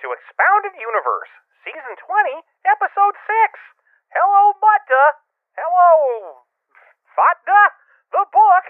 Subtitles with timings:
[0.00, 1.28] to Expounded Universe,
[1.60, 3.60] Season 20, Episode 6.
[4.16, 5.04] Hello, Mutta.
[5.60, 6.40] Hello,
[7.12, 7.76] Fatda.
[8.08, 8.64] The book.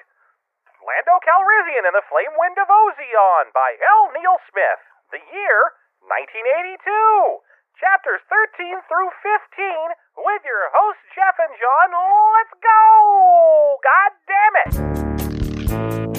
[0.82, 4.10] Lando Calrissian and the Flame Wind of Oseon by L.
[4.10, 4.82] Neil Smith.
[5.14, 5.58] The year,
[6.10, 7.46] 1982.
[7.78, 11.90] Chapters 13 through 15 with your hosts, Jeff and John.
[11.94, 13.78] Let's go!
[13.86, 16.09] God damn it!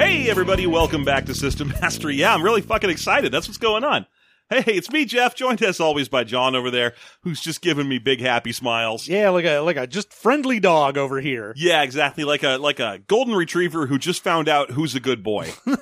[0.00, 2.14] Hey, everybody, welcome back to System Mastery.
[2.14, 3.30] Yeah, I'm really fucking excited.
[3.30, 4.06] That's what's going on.
[4.48, 7.98] Hey, it's me, Jeff, joined as always by John over there, who's just giving me
[7.98, 9.06] big happy smiles.
[9.06, 11.52] Yeah, like a like a just friendly dog over here.
[11.54, 12.24] Yeah, exactly.
[12.24, 15.52] Like a like a golden retriever who just found out who's a good boy.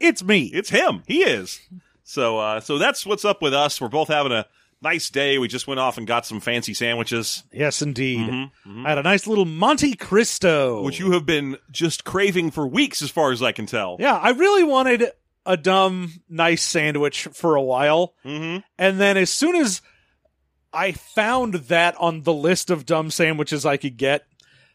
[0.00, 0.44] It's me.
[0.54, 1.02] it's him.
[1.06, 1.60] He is.
[2.04, 3.82] So uh so that's what's up with us.
[3.82, 4.46] We're both having a
[4.82, 5.38] nice day.
[5.38, 8.28] We just went off and got some fancy sandwiches, yes, indeed.
[8.28, 12.66] Mhm, I had a nice little Monte Cristo, which you have been just craving for
[12.66, 13.96] weeks as far as I can tell.
[13.98, 15.10] Yeah, I really wanted
[15.44, 18.64] a dumb, nice sandwich for a while, Mhm.
[18.78, 19.80] and then as soon as
[20.72, 24.26] I found that on the list of dumb sandwiches I could get.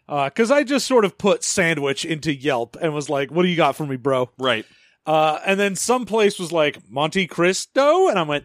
[0.08, 3.56] Because I just sort of put sandwich into Yelp and was like, "What do you
[3.56, 4.66] got for me, bro?" Right.
[5.06, 8.44] Uh, and then some place was like Monte Cristo, and I went,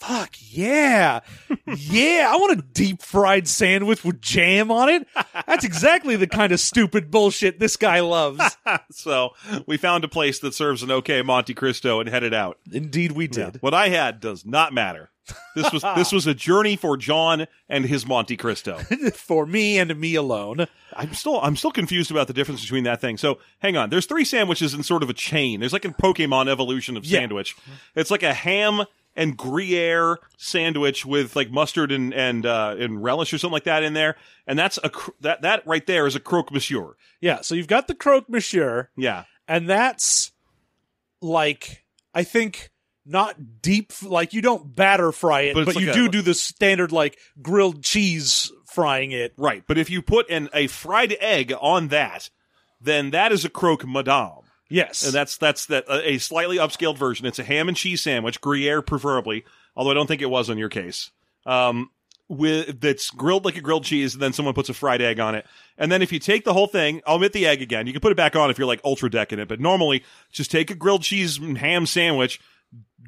[0.00, 1.20] "Fuck yeah,
[1.66, 2.30] yeah!
[2.32, 5.06] I want a deep fried sandwich with jam on it.
[5.46, 8.42] That's exactly the kind of stupid bullshit this guy loves."
[8.92, 9.30] So
[9.66, 12.58] we found a place that serves an okay Monte Cristo and headed out.
[12.72, 13.56] Indeed, we did.
[13.62, 15.10] What I had does not matter.
[15.54, 18.78] This was this was a journey for John and his Monte Cristo.
[19.14, 20.66] For me and me alone.
[20.94, 23.16] I'm still I'm still confused about the difference between that thing.
[23.16, 25.60] So hang on, there's three sandwiches in sort of a chain.
[25.60, 27.20] There's like a Pokemon evolution of Yeah.
[27.20, 27.54] sandwich.
[27.94, 28.84] It's like a ham
[29.20, 33.82] and Gruyere sandwich with like mustard and and uh, and relish or something like that
[33.82, 36.94] in there, and that's a cr- that that right there is a croque monsieur.
[37.20, 40.32] Yeah, so you've got the croque monsieur, Yeah, and that's
[41.20, 41.84] like
[42.14, 42.70] I think
[43.04, 46.22] not deep like you don't batter fry it, But but, it's you like do do
[46.22, 49.34] the standard like grilled cheese frying it.
[49.36, 49.64] right.
[49.66, 52.30] But if you put an a fried egg on that,
[52.80, 54.44] then that is a croque madame.
[54.70, 55.04] Yes.
[55.04, 57.26] And that's that's that a slightly upscaled version.
[57.26, 59.44] It's a ham and cheese sandwich, Gruyere preferably,
[59.76, 61.10] although I don't think it was in your case.
[61.44, 61.90] Um,
[62.28, 65.34] with that's grilled like a grilled cheese, and then someone puts a fried egg on
[65.34, 65.44] it.
[65.76, 67.88] And then if you take the whole thing, I'll omit the egg again.
[67.88, 70.70] You can put it back on if you're like ultra decadent, but normally just take
[70.70, 72.40] a grilled cheese and ham sandwich,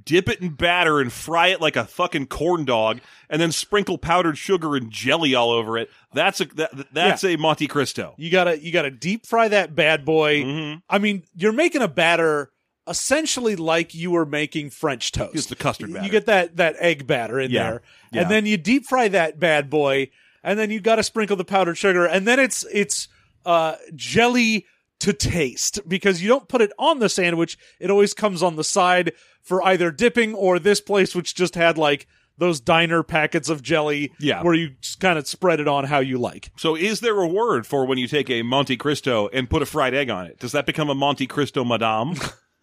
[0.04, 3.98] dip it in batter, and fry it like a fucking corn dog, and then sprinkle
[3.98, 5.90] powdered sugar and jelly all over it.
[6.12, 8.14] That's a that, that's a Monte Cristo.
[8.16, 10.42] You gotta you gotta deep fry that bad boy.
[10.42, 10.82] Mhm.
[10.88, 12.50] I mean, you're making a batter
[12.88, 15.36] essentially like you were making French toast.
[15.36, 16.04] It's the custard batter.
[16.04, 17.62] You get that that egg batter in Yeah.
[17.70, 17.82] there,
[18.12, 18.22] Yeah.
[18.22, 20.10] and then you deep fry that bad boy,
[20.42, 23.06] and then you got to sprinkle the powdered sugar, and then it's it's
[23.46, 24.66] uh, jelly
[25.02, 28.64] to taste because you don't put it on the sandwich; it always comes on the
[28.64, 32.06] side for either dipping or this place, which just had like
[32.38, 34.42] those diner packets of jelly, Yeah.
[34.42, 36.50] where you just kind of spread it on how you like.
[36.56, 39.66] So, is there a word for when you take a Monte Cristo and put a
[39.66, 40.38] fried egg on it?
[40.40, 42.14] Does that become a Monte Cristo Madame,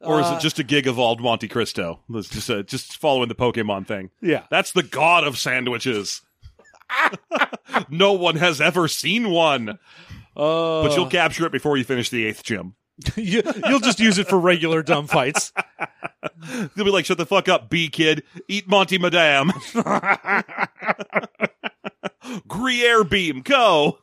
[0.00, 2.00] or is it just a gig evolved Monte Cristo?
[2.08, 4.10] Let's just uh, just following the Pokemon thing.
[4.22, 4.44] Yeah.
[4.50, 6.22] That's the god of sandwiches.
[7.90, 9.78] no one has ever seen one,
[10.36, 12.74] Uh, but you'll capture it before you finish the eighth gym.
[13.16, 15.52] you, you'll just use it for regular dumb fights.
[16.74, 18.22] You'll be like, "Shut the fuck up, B kid.
[18.48, 19.52] Eat Monty Madame."
[22.48, 23.98] Gruyere beam, go.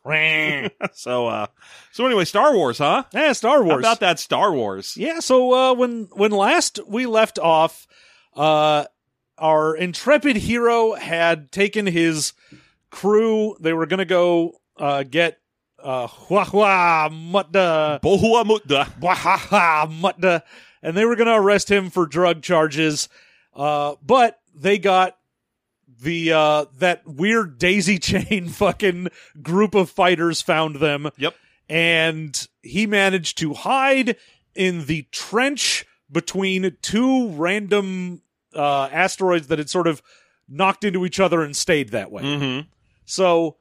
[0.94, 1.48] so, uh,
[1.92, 3.04] so anyway, Star Wars, huh?
[3.14, 3.80] yeah, Star How Wars.
[3.80, 4.96] about that Star Wars?
[4.96, 7.88] Yeah, so uh, when when last we left off,
[8.36, 8.86] uh,
[9.38, 12.34] our intrepid hero had taken his
[12.92, 13.56] crew.
[13.60, 15.40] They were gonna go uh, get
[15.84, 18.88] uh, Hua Hua Mutta Bohua Mutta.
[19.00, 20.44] Bwahaha Mutta,
[20.82, 23.10] and they were gonna arrest him for drug charges.
[23.56, 25.18] Uh, but they got
[26.02, 29.08] the uh that weird daisy chain fucking
[29.42, 31.36] group of fighters found them Yep.
[31.70, 34.16] and he managed to hide
[34.56, 38.22] in the trench between two random
[38.56, 40.02] uh, asteroids that had sort of
[40.48, 42.22] knocked into each other and stayed that way.
[42.24, 42.68] Mm-hmm.
[43.06, 43.58] So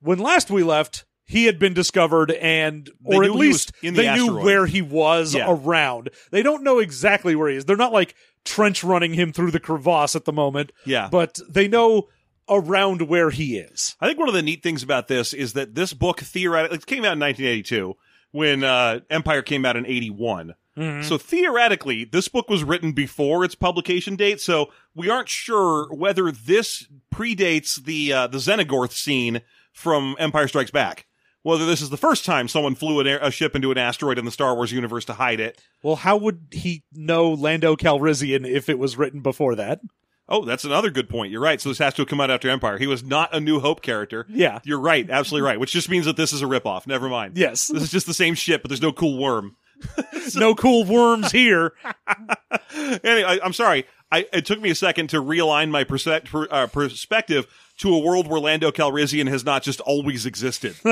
[0.00, 3.94] when last we left, he had been discovered, and They or at least was in
[3.94, 5.46] the they knew where he was Yeah.
[5.48, 6.10] around.
[6.30, 7.64] They don't know exactly where he is.
[7.64, 8.14] They're not like
[8.44, 11.08] trench running him through the crevasse at the moment, Yeah.
[11.10, 12.08] but they know
[12.48, 13.94] around where he is.
[14.00, 16.86] I think one of the neat things about this is that this book theoretically it
[16.86, 17.94] came out in 1982
[18.32, 20.54] when uh, Empire came out in 81.
[20.76, 21.04] Mhm.
[21.04, 26.32] So theoretically, this book was written before its publication date, so we aren't sure whether
[26.32, 29.42] this predates the uh, the exogorth scene
[29.72, 31.06] from Empire Strikes Back.
[31.42, 34.18] Whether this is the first time someone flew an air, a ship into an asteroid
[34.18, 35.60] in the Star Wars universe to hide it.
[35.82, 39.80] Well, how would he know Lando Calrissian if it was written before that?
[40.28, 41.32] Oh, that's another good point.
[41.32, 41.60] You're right.
[41.60, 42.78] So this has to have come out after Empire.
[42.78, 44.24] He was not a New Hope character.
[44.28, 44.60] Yeah.
[44.62, 45.08] You're right.
[45.10, 45.58] Absolutely right.
[45.58, 46.86] Which just means that this is a ripoff.
[46.86, 47.36] Never mind.
[47.36, 47.66] Yes.
[47.66, 49.56] This is just the same ship, but there's no cool worm.
[50.36, 51.72] no cool worms here.
[52.74, 53.84] anyway, I, I'm sorry.
[54.12, 57.46] I, it took me a second to realign my perse- per, uh, perspective
[57.82, 60.74] to a world where Lando Calrissian has not just always existed.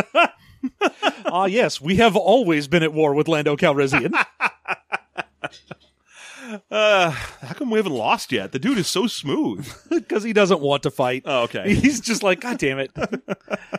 [1.24, 4.12] Ah, yes, we have always been at war with Lando Calrissian.
[6.70, 8.52] uh, how come we haven't lost yet?
[8.52, 9.68] The dude is so smooth.
[9.90, 11.22] Because he doesn't want to fight.
[11.26, 11.74] Oh, okay.
[11.74, 12.90] He's just like, God damn it.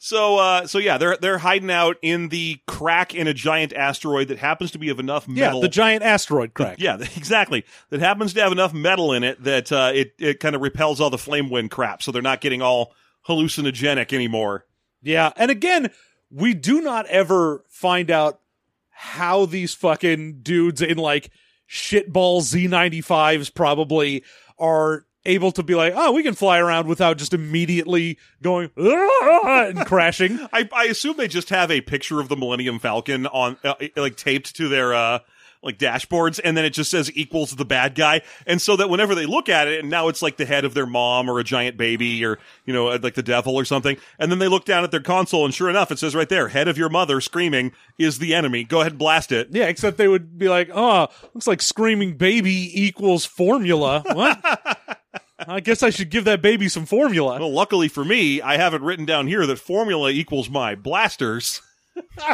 [0.00, 4.28] So, uh, so yeah, they're they're hiding out in the crack in a giant asteroid
[4.28, 5.60] that happens to be of enough Yeah, metal.
[5.60, 6.76] the giant asteroid crack.
[6.78, 7.64] Yeah, exactly.
[7.90, 11.00] That happens to have enough metal in it that uh, it it kind of repels
[11.00, 12.94] all the flame wind crap, so they're not getting all
[13.28, 14.66] hallucinogenic anymore.
[15.02, 15.90] Yeah, and again,
[16.30, 18.40] we do not ever find out
[18.90, 21.30] how these fucking dudes in like
[21.68, 24.24] shitball Z95s probably
[24.58, 29.66] are able to be like, oh, we can fly around without just immediately going "Ah,"
[29.68, 30.38] and crashing.
[30.52, 34.16] I, I assume they just have a picture of the Millennium Falcon on uh, like
[34.16, 35.18] taped to their uh
[35.62, 39.14] like dashboards, and then it just says equals the bad guy, and so that whenever
[39.14, 41.44] they look at it, and now it's like the head of their mom or a
[41.44, 44.84] giant baby or you know like the devil or something, and then they look down
[44.84, 47.72] at their console, and sure enough, it says right there, head of your mother screaming
[47.98, 48.64] is the enemy.
[48.64, 49.48] Go ahead and blast it.
[49.50, 54.02] Yeah, except they would be like, oh, looks like screaming baby equals formula.
[54.06, 54.40] What?
[55.46, 57.38] I guess I should give that baby some formula.
[57.38, 61.62] Well, luckily for me, I have it written down here that formula equals my blasters.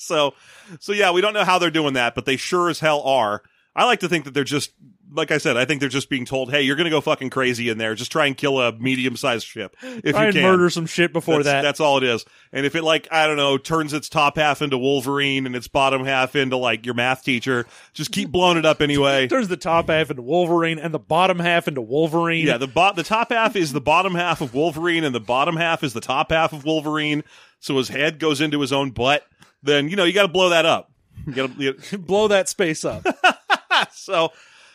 [0.00, 0.34] so,
[0.80, 3.42] so yeah, we don't know how they're doing that, but they sure as hell are.
[3.76, 4.72] I like to think that they're just,
[5.12, 7.30] like I said, I think they're just being told, "Hey, you're going to go fucking
[7.30, 7.94] crazy in there.
[7.94, 11.12] Just try and kill a medium-sized ship if Try you and can." murder some shit
[11.12, 11.62] before that's, that.
[11.62, 12.24] That's all it is.
[12.52, 15.68] And if it like I don't know turns its top half into Wolverine and its
[15.68, 19.28] bottom half into like your math teacher, just keep blowing it up anyway.
[19.28, 22.46] Turns the top half into Wolverine and the bottom half into Wolverine.
[22.46, 25.56] Yeah, the bo- the top half is the bottom half of Wolverine, and the bottom
[25.56, 27.22] half is the top half of Wolverine.
[27.60, 29.24] So his head goes into his own butt.
[29.62, 30.90] Then you know you got to blow that up.
[31.26, 33.06] You got to blow that space up.
[33.92, 34.32] so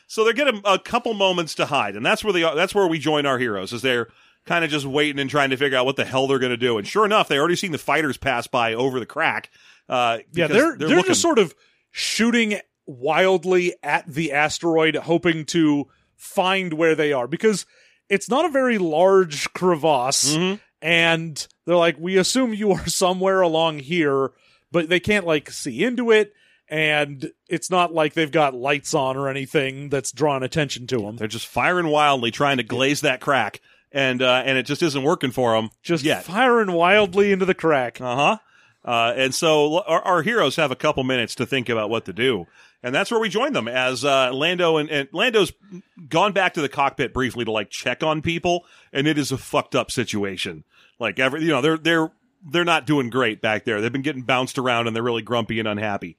[0.07, 2.87] so they're getting a couple moments to hide, and that's where they are, that's where
[2.87, 3.73] we join our heroes.
[3.73, 4.07] Is they're
[4.45, 6.57] kind of just waiting and trying to figure out what the hell they're going to
[6.57, 6.77] do.
[6.77, 9.49] And sure enough, they already seen the fighters pass by over the crack.
[9.89, 11.55] Uh, yeah, because they're they're, just sort of
[11.91, 17.65] shooting wildly at the asteroid, hoping to find where they are because
[18.09, 20.59] it's not a very large crevasse, Mhm.
[20.81, 24.31] and they're like, we assume you are somewhere along here,
[24.75, 26.33] but they can't like see into it.
[26.67, 31.15] And it's not like they've got lights on or anything that's drawing attention to them.
[31.15, 33.61] They're just firing wildly, trying to glaze that crack,
[33.91, 36.25] and uh, and it just isn't working for them Just yet.
[36.25, 38.01] firing wildly into the crack.
[38.01, 38.37] Uh-huh.
[38.83, 42.13] Uh And so our, our heroes have a couple minutes to think about what to
[42.13, 42.47] do,
[42.83, 45.53] and that's where we join them as uh, Lando and, and Lando's
[46.09, 49.37] gone back to the cockpit briefly to like check on people, and it is a
[49.37, 50.63] fucked up situation.
[50.99, 52.11] Like every, you know, they're they're
[52.45, 53.81] they're not doing great back there.
[53.81, 56.17] They've been getting bounced around, and they're really grumpy and unhappy.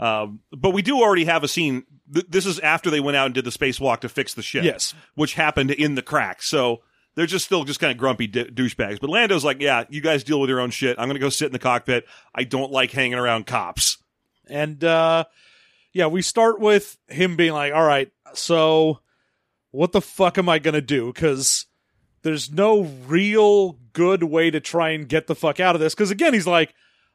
[0.00, 1.84] Um, but we do already have a scene.
[2.12, 4.64] Th- this is after they went out and did the spacewalk to fix the ship
[4.64, 4.92] Yes.
[5.14, 6.42] which happened in the crack.
[6.42, 6.82] So
[7.14, 9.00] they're just still just kind of grumpy d- douchebags.
[9.00, 10.98] But Lando's like, yeah, you guys deal with your own shit.
[10.98, 12.06] I'm going to go sit in the cockpit.
[12.34, 13.98] I don't like hanging around cops.
[14.48, 15.24] And uh
[15.92, 18.98] yeah, we start with him being like, "All right, so
[19.70, 21.66] what the fuck am I going to do cuz
[22.24, 26.10] there's no real good way to try and get the fuck out of this cuz
[26.10, 26.74] again, he's like,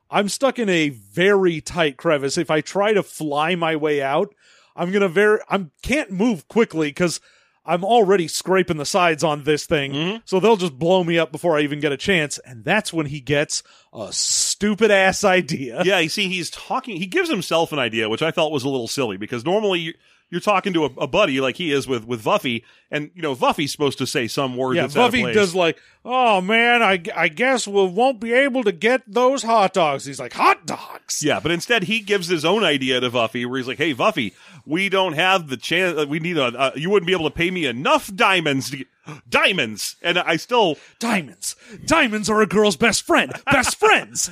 [0.09, 2.37] I'm stuck in a very tight crevice.
[2.37, 4.33] If I try to fly my way out,
[4.75, 7.19] I'm to very I'm can't move quickly cuz
[7.65, 9.91] I'm already scraping the sides on this thing.
[9.91, 10.21] Mhm.
[10.25, 12.39] So they'll just blow me up before I even get a chance.
[12.45, 13.61] And that's when he gets
[13.93, 15.83] a stupid ass idea.
[15.85, 16.97] yeah, you see, he's talking.
[16.97, 19.93] He gives himself an idea, which I felt was a little silly because normally
[20.29, 23.35] you're talking to a, a buddy like he is with with Vuffi, and you know
[23.35, 24.75] Vuffi's supposed to say some words.
[24.75, 25.35] Yeah, that's out of place.
[25.35, 29.73] does like, oh man, I, I guess we won't be able to get those hot
[29.73, 30.05] dogs.
[30.05, 31.23] He's like, hot dogs.
[31.23, 34.33] Yeah, but instead he gives his own idea to Vuffi, where he's like, "Hey, Vuffi,
[34.65, 36.05] we don't have the chance.
[36.05, 36.45] We need a.
[36.45, 38.87] Uh, you wouldn't be able to pay me enough diamonds to get
[39.29, 41.55] diamonds." And I still, Diamonds.
[41.85, 43.31] Diamonds are a girl's best friend.
[43.51, 44.29] Best friends.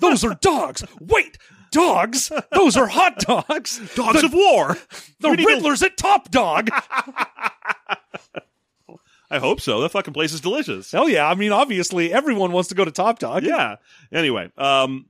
[0.00, 0.84] Those are dogs.
[1.00, 1.38] Wait,
[1.70, 2.30] dogs?
[2.52, 3.78] Those are hot dogs.
[3.94, 4.76] dogs the, of war.
[5.20, 6.70] the need to- Riddler's at Top Dog.
[9.30, 9.80] I hope so.
[9.82, 10.90] That fucking place is delicious.
[10.90, 11.28] Hell yeah.
[11.28, 13.42] I mean, obviously, everyone wants to go to Top Dog.
[13.44, 13.76] Yeah.
[14.10, 15.04] Anyway, um,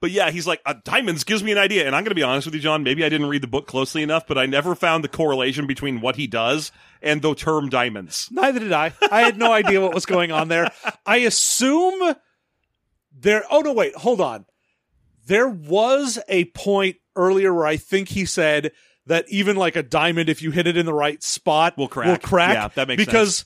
[0.00, 1.84] But yeah, he's like, uh, diamonds gives me an idea.
[1.84, 2.84] And I'm going to be honest with you, John.
[2.84, 6.00] Maybe I didn't read the book closely enough, but I never found the correlation between
[6.00, 6.70] what he does
[7.02, 8.28] and the term diamonds.
[8.30, 8.92] Neither did I.
[9.10, 10.70] I had no idea what was going on there.
[11.04, 12.14] I assume
[13.12, 13.42] there.
[13.50, 14.46] Oh no, wait, hold on.
[15.26, 18.72] There was a point earlier where I think he said
[19.06, 22.06] that even like a diamond, if you hit it in the right spot, Will crack.
[22.06, 22.54] Will crack.
[22.54, 23.06] Yeah, that makes sense.
[23.06, 23.44] because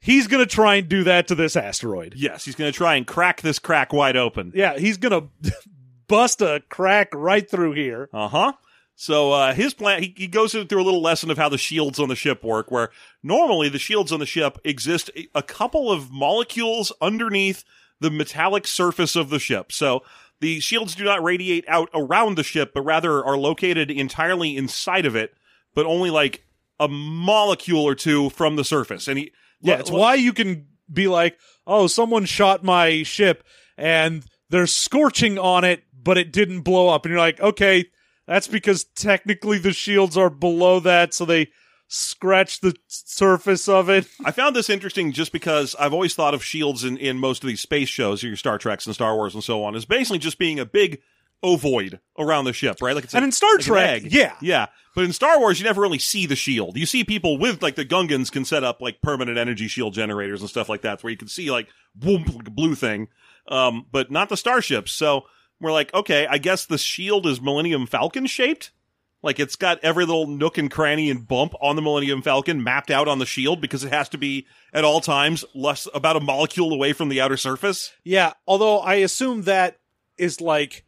[0.00, 2.14] he's gonna try and do that to this asteroid.
[2.16, 4.52] Yes, he's going to try and crack this crack wide open.
[4.54, 5.28] Yeah, he's gonna
[6.08, 8.08] bust a crack right through here.
[8.12, 8.52] Uh huh.
[8.98, 12.00] So uh, his plan, he, he goes through a little lesson of how the shields
[12.00, 12.90] on the ship work, where
[13.22, 17.62] normally the shields on the ship exist a couple of molecules underneath
[18.00, 19.70] the metallic surface of the ship.
[19.70, 20.02] So
[20.40, 25.06] the shields do not radiate out around the ship, but rather are located entirely inside
[25.06, 25.34] of it,
[25.74, 26.44] but only like
[26.78, 29.08] a molecule or two from the surface.
[29.08, 33.44] And he, Yeah, it's why you can be like, oh, someone shot my ship
[33.76, 37.04] and they're scorching on it, but it didn't blow up.
[37.04, 37.86] And you're like, okay,
[38.26, 41.48] that's because technically the shields are below that, so they
[41.88, 44.06] scratch the surface of it.
[44.24, 47.48] I found this interesting just because I've always thought of shields in, in most of
[47.48, 50.38] these space shows, your Star Treks and Star Wars and so on, as basically just
[50.38, 51.00] being a big
[51.44, 52.94] ovoid around the ship, right?
[52.94, 54.36] Like it's And a- in Star like Trek, yeah.
[54.40, 54.66] yeah.
[54.94, 56.76] But in Star Wars, you never really see the shield.
[56.78, 60.40] You see people with like the Gungans can set up like permanent energy shield generators
[60.40, 63.08] and stuff like that, where you can see like boom, like a blue thing,
[63.48, 64.92] um, but not the starships.
[64.92, 65.26] So
[65.60, 68.72] we're like, okay, I guess the shield is Millennium Falcon shaped.
[69.22, 72.90] Like it's got every little nook and cranny and bump on the Millennium Falcon mapped
[72.90, 76.20] out on the shield because it has to be at all times less about a
[76.20, 77.92] molecule away from the outer surface.
[78.04, 79.78] Yeah, although I assume that
[80.16, 80.84] is like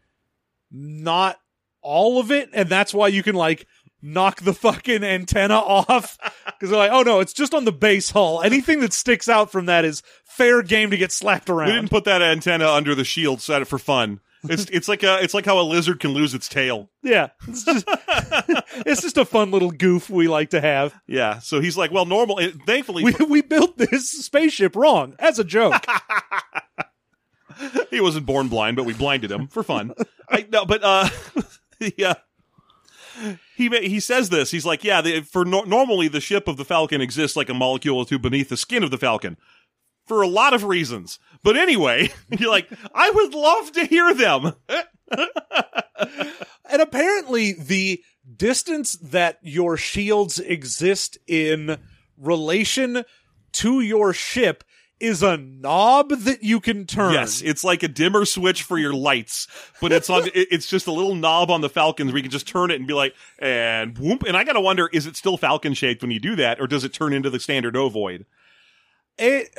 [0.71, 1.39] not
[1.83, 3.67] all of it, and that's why you can like
[4.01, 8.11] knock the fucking antenna off because they're like, oh no, it's just on the base
[8.11, 8.43] hull.
[8.43, 11.69] Anything that sticks out from that is fair game to get slapped around.
[11.69, 14.21] We didn't put that antenna under the shield, set it for fun.
[14.45, 16.91] It's it's like a it's like how a lizard can lose its tail.
[17.03, 17.85] Yeah, it's just,
[18.87, 20.95] it's just a fun little goof we like to have.
[21.07, 21.41] Yeah.
[21.41, 22.39] So he's like, well, normal.
[22.39, 25.85] it- Thankfully, We we built this spaceship wrong as a joke.
[27.91, 29.93] he wasn't born blind, but we blinded him for fun.
[30.29, 31.09] I no, but uh,
[31.97, 32.15] yeah.
[33.57, 34.53] He ma- he says this.
[34.53, 35.01] He's like, yeah.
[35.01, 38.19] The, for no- normally, the ship of the Falcon exists like a molecule or two
[38.19, 39.37] beneath the skin of the Falcon,
[40.07, 41.19] for a lot of reasons.
[41.43, 44.53] But anyway, you're like, I would love to hear them.
[46.71, 48.03] and apparently, the
[48.37, 51.79] distance that your shields exist in
[52.17, 53.05] relation
[53.53, 54.65] to your ship
[55.01, 57.13] is a knob that you can turn.
[57.13, 59.47] Yes, it's like a dimmer switch for your lights,
[59.81, 60.29] but it's on.
[60.35, 62.87] it's just a little knob on the Falcons where you can just turn it and
[62.87, 64.25] be like, and whoop.
[64.25, 66.85] And I gotta wonder, is it still Falcon shaped when you do that, or does
[66.85, 68.25] it turn into the standard ovoid?
[69.19, 69.57] It.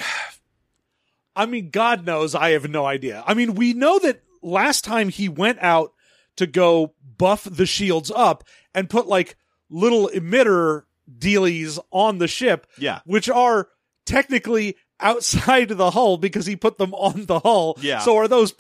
[1.39, 3.23] I mean, God knows, I have no idea.
[3.25, 5.93] I mean, we know that last time he went out
[6.35, 8.43] to go buff the shields up
[8.75, 9.37] and put like
[9.69, 10.83] little emitter
[11.17, 12.99] dealies on the ship, Yeah.
[13.05, 13.67] which are
[14.05, 17.77] technically outside the hull because he put them on the hull.
[17.81, 17.99] Yeah.
[17.99, 18.53] So are those?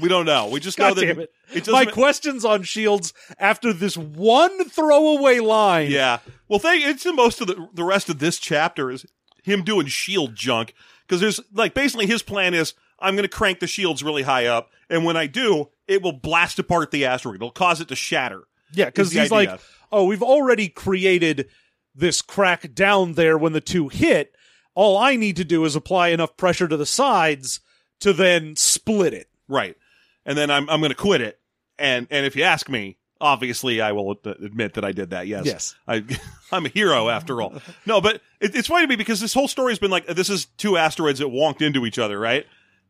[0.00, 0.48] We don't know.
[0.48, 1.30] We just know that it!
[1.52, 5.90] it My questions on shields after this one throwaway line.
[5.90, 6.18] yeah.
[6.48, 6.84] Well, thank.
[6.84, 9.04] It's the most of the the rest of this chapter is
[9.42, 10.74] him doing shield junk
[11.12, 14.46] because there's like basically his plan is I'm going to crank the shields really high
[14.46, 17.36] up, and when I do, it will blast apart the asteroid.
[17.36, 18.44] It'll cause it to shatter.
[18.72, 19.50] Yeah, because he's idea.
[19.50, 21.50] like, oh, we've already created
[21.94, 24.34] this crack down there when the two hit.
[24.74, 27.60] All I need to do is apply enough pressure to the sides
[28.00, 29.28] to then split it.
[29.48, 29.76] Right.
[30.24, 31.38] And then I'm I'm going to quit it.
[31.78, 35.26] And and if you ask me, obviously I will admit that I did that.
[35.26, 35.46] Yes.
[35.46, 35.74] Yes.
[35.88, 36.04] I
[36.52, 37.54] I'm a hero after all.
[37.86, 40.28] No, but it, it's funny to me because this whole story has been like this
[40.28, 42.44] is two asteroids that wonked into each other, right?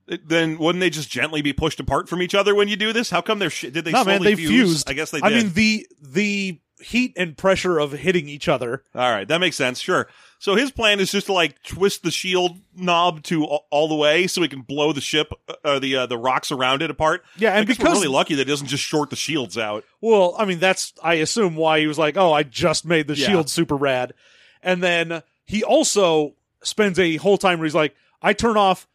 [0.09, 2.93] It- Then wouldn't they just gently be pushed apart from each other when you do
[2.93, 3.09] this?
[3.11, 4.51] How come they're sh- did they no, slowly man, they fuse?
[4.51, 4.91] fused.
[4.91, 5.33] I guess they did.
[5.33, 8.83] I mean, the the heat and pressure of hitting each other.
[8.95, 9.79] All right, that makes sense.
[9.81, 10.09] Sure.
[10.39, 13.95] So his plan is just to like twist the shield knob to all, all the
[13.95, 15.33] way so he can blow the ship,
[15.65, 17.25] uh, the uh, the rocks around it apart.
[17.37, 19.85] Yeah, and because we're really lucky that it doesn't just short the shields out.
[20.01, 23.15] Well, I mean, that's, I assume, why he was like, oh, I just made the
[23.15, 23.27] Yeah.
[23.29, 24.15] shield super rad.
[24.63, 28.89] And then he also spends a whole time where he's like, I turn off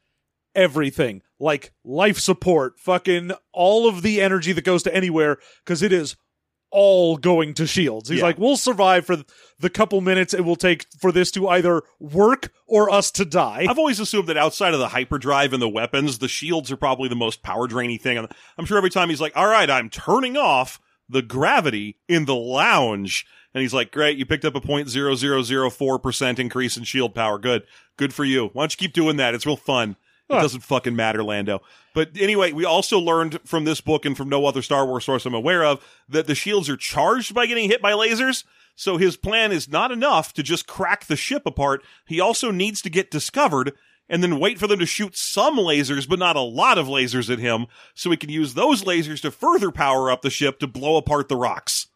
[0.55, 5.93] everything, like life support, fucking all of the energy that goes to anywhere, because it
[5.93, 6.15] is
[6.79, 8.07] all going to shields.
[8.09, 8.25] He's Yeah.
[8.25, 9.17] like, we'll survive for
[9.59, 13.65] the couple minutes it will take for this to either work or us to die.
[13.67, 17.09] I've always assumed that outside of the hyperdrive and the weapons, the shields are probably
[17.09, 18.19] the most power drainy thing.
[18.57, 20.79] I'm sure every time he's like, "All right, I'm turning off
[21.09, 25.15] the gravity in the lounge," and he's like, "Great, you picked up a point zero
[25.15, 27.39] zero zero four percent increase in shield power.
[27.39, 27.63] Good,
[27.97, 28.51] good for you.
[28.53, 29.33] Why don't you keep doing that?
[29.33, 29.95] It's real fun."
[30.29, 31.61] It doesn't fucking matter, Lando.
[31.93, 35.25] But anyway, we also learned from this book and from no other Star Wars source
[35.25, 38.43] I'm aware of that the shields are charged by getting hit by lasers.
[38.75, 41.83] So his plan is not enough to just crack the ship apart.
[42.05, 43.73] He also needs to get discovered
[44.09, 47.31] and then wait for them to shoot some lasers, but not a lot of lasers
[47.31, 50.67] at him, so he can use those lasers to further power up the ship to
[50.67, 51.87] blow apart the rocks.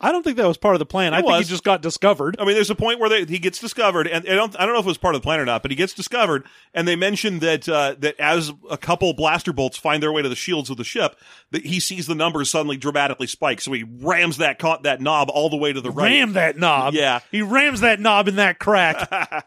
[0.00, 1.14] I don't think that was part of the plan.
[1.14, 1.46] I It think was.
[1.46, 2.36] he just got discovered.
[2.38, 4.74] I mean, there's a point where they, he gets discovered, and I don't, I don't
[4.74, 6.86] know if it was part of the plan or not, but he gets discovered, and
[6.86, 10.36] they mentioned that uh, that as a couple blaster bolts find their way to the
[10.36, 11.16] shields of the ship,
[11.50, 15.30] that he sees the numbers suddenly dramatically spike, so he rams that co- that knob
[15.30, 16.10] all the way to the right.
[16.10, 16.92] Ram that knob.
[16.94, 17.20] Yeah.
[17.30, 19.08] He rams that knob in that crack.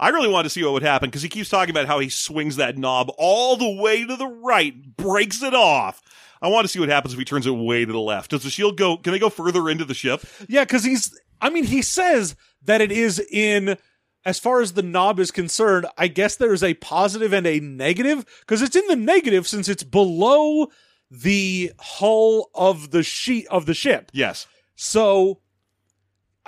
[0.00, 2.08] I really wanted to see what would happen because he keeps talking about how he
[2.08, 6.02] swings that knob all the way to the right, breaks it off.
[6.40, 8.30] I want to see what happens if he turns it way to the left.
[8.30, 8.96] Does the shield go?
[8.96, 10.24] Can they go further into the ship?
[10.48, 13.76] yeah, because he's, I mean, he says that it is in,
[14.24, 18.24] as far as the knob is concerned, I guess there's a positive and a negative,
[18.40, 20.68] because it's in the negative since it's below
[21.10, 24.10] the hull of the sheet of the ship.
[24.12, 24.46] Yes.
[24.76, 25.40] So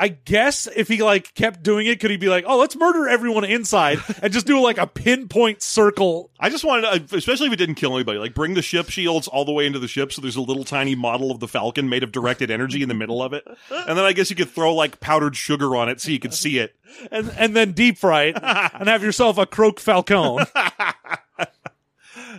[0.01, 3.07] I guess if he like kept doing it, could he be like, "Oh, let's murder
[3.07, 7.53] everyone inside and just do like a pinpoint circle?" I just wanted, to, especially if
[7.53, 10.11] it didn't kill anybody, like bring the ship shields all the way into the ship,
[10.11, 12.95] so there's a little tiny model of the Falcon made of directed energy in the
[12.95, 16.01] middle of it, and then I guess you could throw like powdered sugar on it
[16.01, 16.75] so you could see it.
[17.11, 20.47] and and then deep fry it and have yourself a croque falcon.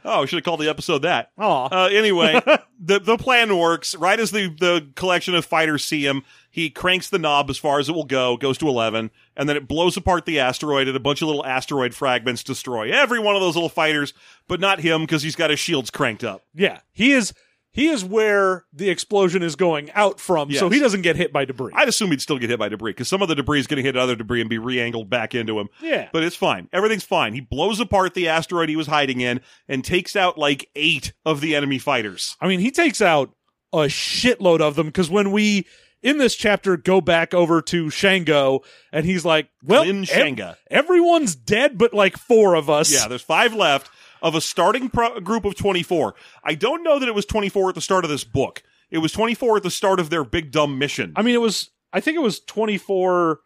[0.04, 1.32] Oh, we should have called the episode that.
[1.38, 1.70] Aw.
[1.72, 2.42] Uh, anyway,
[2.80, 3.94] the the plan works.
[3.96, 7.80] Right as the the collection of fighters see him, he cranks the knob as far
[7.80, 10.96] as it will go, goes to eleven, and then it blows apart the asteroid, and
[10.96, 14.14] a bunch of little asteroid fragments destroy every one of those little fighters,
[14.48, 16.44] but not him because he's got his shields cranked up.
[16.54, 17.34] yeah, he is
[17.74, 21.46] he is where the explosion is going out from, so he doesn't get hit by
[21.46, 21.72] debris.
[21.74, 23.78] I'd assume he'd still get hit by debris because some of the debris is going
[23.78, 25.70] to hit other debris and be re-angled back into him.
[25.82, 26.10] Yeah.
[26.12, 26.68] But it's fine.
[26.74, 27.34] Everything's fine.
[27.34, 29.40] He blows apart the asteroid he was hiding in
[29.70, 32.36] and takes out like eight of the enemy fighters.
[32.42, 33.34] I mean, he takes out
[33.72, 35.66] a shitload of them because when we
[36.02, 40.58] in this chapter go back over to Shango and he's like, "Well, Lin ev- Shanga.
[40.70, 43.90] everyone's dead, but like four of us." Yeah, there's five left
[44.22, 46.14] of a starting pro- group of 24.
[46.44, 48.62] I don't know that it was 24 at the start of this book.
[48.92, 51.14] It was 24 at the start of their big dumb mission.
[51.16, 51.70] I mean, it was.
[51.94, 53.40] I think it was twenty four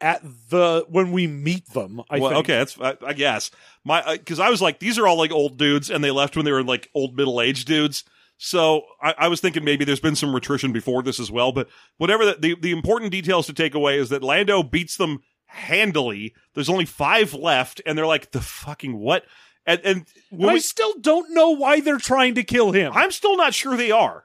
[0.00, 2.00] at the when we meet them.
[2.08, 2.40] I well, think.
[2.40, 3.50] okay, that's I, I guess
[3.84, 6.44] my because I was like these are all like old dudes and they left when
[6.44, 8.04] they were like old middle aged dudes.
[8.40, 11.50] So I, I was thinking maybe there's been some attrition before this as well.
[11.52, 15.20] But whatever the, the the important details to take away is that Lando beats them
[15.46, 16.34] handily.
[16.54, 19.24] There's only five left, and they're like the fucking what?
[19.66, 22.92] And and And I we, still don't know why they're trying to kill him.
[22.94, 24.24] I'm still not sure they are.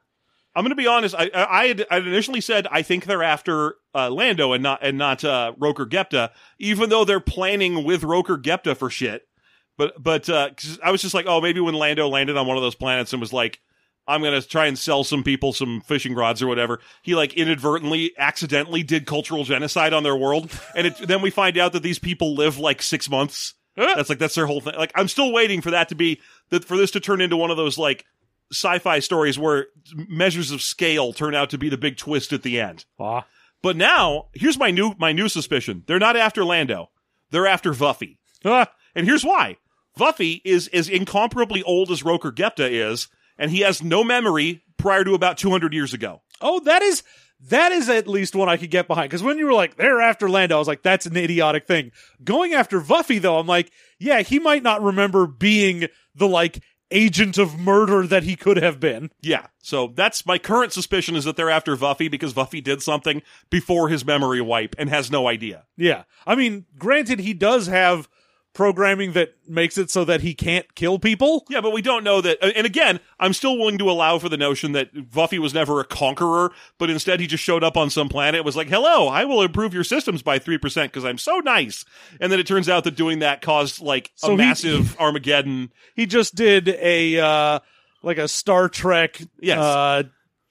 [0.56, 1.15] I'm going to be honest.
[1.17, 4.80] I, I I had, I initially said I think they're after uh, Lando and not
[4.84, 9.28] and not uh, Rokur Gepta, even though they're planning with Rokur Gepta for shit.
[9.76, 12.58] But but uh 'cause I was just like, oh, maybe when Lando landed on one
[12.58, 13.60] of those planets and was like,
[14.07, 16.79] I'm going to try and sell some people some fishing rods or whatever.
[17.01, 21.57] He like inadvertently, accidentally did cultural genocide on their world, and it, then we find
[21.57, 23.53] out that these people live like six months.
[23.75, 24.75] That's like that's their whole thing.
[24.75, 27.49] Like I'm still waiting for that to be that for this to turn into one
[27.49, 28.05] of those like
[28.51, 32.59] sci-fi stories where measures of scale turn out to be the big twist at the
[32.59, 32.85] end.
[32.99, 33.25] Ah.
[33.63, 35.83] But now, here's my new my new suspicion.
[35.87, 36.91] They're not after Lando.
[37.31, 38.17] They're after Vuffi.
[38.43, 39.57] And here's why.
[39.97, 43.07] Vuffi is as incomparably old as Rokur Gepta is,
[43.43, 46.21] and he has no memory prior to about 200 years ago.
[46.39, 47.03] Oh, that is
[47.49, 49.10] that is at least one I could get behind.
[49.10, 51.91] Because when you were like, they're after Lando, I was like, that's an idiotic thing.
[52.23, 57.38] Going after Vuffi, though, I'm like, yeah, he might not remember being the like agent
[57.38, 59.12] of murder that he could have been.
[59.21, 59.47] Yeah.
[59.62, 63.89] So that's my current suspicion is that they're after Vuffi because Vuffi did something before
[63.89, 65.65] his memory wipe and has no idea.
[65.75, 66.03] Yeah.
[66.25, 68.08] I mean, granted, he does have
[68.53, 71.43] programming that makes it so that he can't kill people.
[71.49, 72.37] Yeah, but we don't know that.
[72.55, 75.83] And again, I'm still willing to allow for the notion that Buffy was never a
[75.85, 78.35] conqueror, but instead he just showed up on some planet.
[78.39, 81.39] and was like, "Hello, I will improve your systems by three percent because I'm so
[81.39, 81.83] nice."
[82.21, 85.71] And then it turns out that doing that caused like a So he- massive Armageddon.
[85.95, 87.59] He just did a uh
[88.03, 89.57] like a Star Trek Yes.
[89.57, 90.03] uh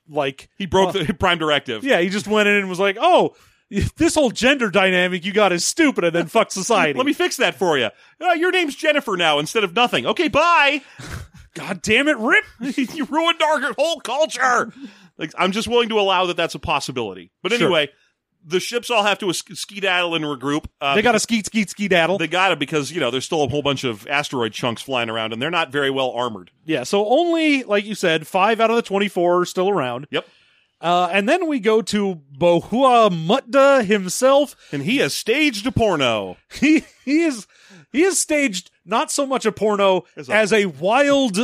[0.08, 1.84] like He broke the Prime Directive.
[1.84, 3.36] yeah, he just went in and was like, "Oh,
[3.96, 6.96] this whole gender dynamic you got is stupid," and then fuck society.
[6.96, 7.88] Let me fix that for you.
[8.20, 10.06] Uh, your name's Jennifer now instead of nothing.
[10.06, 10.82] Okay, bye.
[11.54, 12.44] God damn it, Rip!
[12.76, 14.72] you ruined our whole culture.
[15.18, 17.30] Like, I'm just willing to allow that that's a possibility.
[17.42, 17.66] But Sure.
[17.66, 17.90] anyway,
[18.42, 20.64] the ships all have to sk- skedaddle and regroup.
[20.80, 22.16] Uh, They got to skeet skeet skedaddle.
[22.16, 25.10] They got it because you know there's still a whole bunch of asteroid chunks flying
[25.10, 26.50] around, and they're not very well armored.
[26.64, 30.06] yeah, so only like you said, five out of the twenty-four are still around.
[30.10, 30.26] Yep.
[30.82, 34.56] Uh, and then we go to Bohua Mutta himself.
[34.72, 36.36] And he has staged a porno.
[36.60, 37.46] He he is
[37.92, 41.38] he has staged not so much a porno As a- as a wild,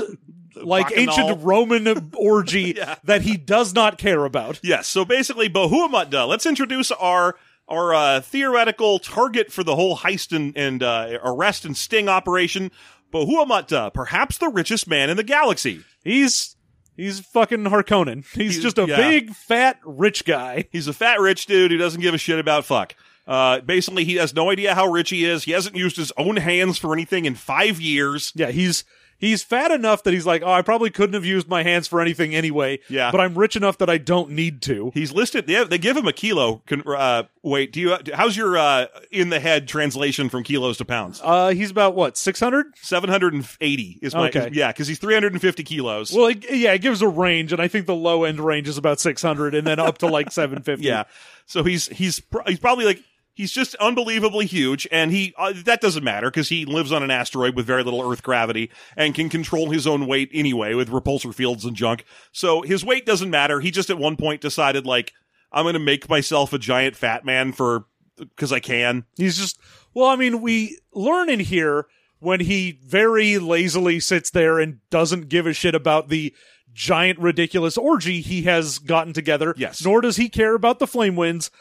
[0.57, 2.97] like ancient Roman orgy Yeah.
[3.05, 4.59] that he does not care about.
[4.63, 4.89] Yes.
[4.89, 6.27] So basically, Bahuamutda.
[6.27, 7.37] Let's introduce our
[7.69, 12.71] our uh, theoretical target for the whole heist and, and uh, arrest and sting operation.
[13.13, 15.85] Bahuamutda, perhaps the richest man in the galaxy.
[16.03, 16.57] He's
[16.99, 18.27] he's fucking Harkonnen.
[18.35, 18.97] He's, He's- just a yeah.
[18.97, 20.67] big fat rich guy.
[20.71, 22.95] He's a fat rich dude who doesn't give a shit about fuck.
[23.27, 25.45] Uh, basically, he has no idea how rich he is.
[25.45, 28.33] He hasn't used his own hands for anything in five years.
[28.35, 28.85] Yeah, he's
[29.19, 32.01] he's fat enough that he's like, oh, I probably couldn't have used my hands for
[32.01, 32.79] anything anyway.
[32.89, 33.11] Yeah.
[33.11, 34.91] but I'm rich enough that I don't need to.
[34.95, 35.47] He's listed.
[35.47, 36.63] They, have, they give him a kilo.
[36.67, 37.97] Con, uh, wait, do you?
[38.15, 41.21] How's your uh, in the head translation from kilos to pounds?
[41.23, 42.67] Uh, he's about what six hundred?
[42.81, 44.51] Seven hundred and eighty is my Okay.
[44.53, 46.13] yeah, because he's three hundred and fifty kilos.
[46.13, 48.79] Well, it, yeah, it gives a range, and I think the low end range is
[48.79, 50.87] about six hundred, and then up to like seven fifty.
[50.87, 51.05] Yeah.
[51.47, 53.03] So he's he's he's probably like
[53.39, 57.11] he's just unbelievably huge, and he uh, that doesn't matter because he lives on an
[57.11, 61.33] asteroid with very little Earth gravity and can control his own weight anyway with repulsor
[61.33, 62.05] fields and junk.
[62.33, 63.61] So his weight doesn't matter.
[63.61, 65.15] He just at one point decided like
[65.53, 67.87] I'm going to make myself a giant fat man for
[68.19, 69.05] because I can.
[69.17, 69.59] He's just
[69.95, 71.87] well, I mean, we learn in here
[72.19, 76.35] when he very lazily sits there and doesn't give a shit about the
[76.73, 79.55] giant ridiculous orgy he has gotten together.
[79.57, 79.85] Yes.
[79.85, 81.53] Nor does he care about the flame winds.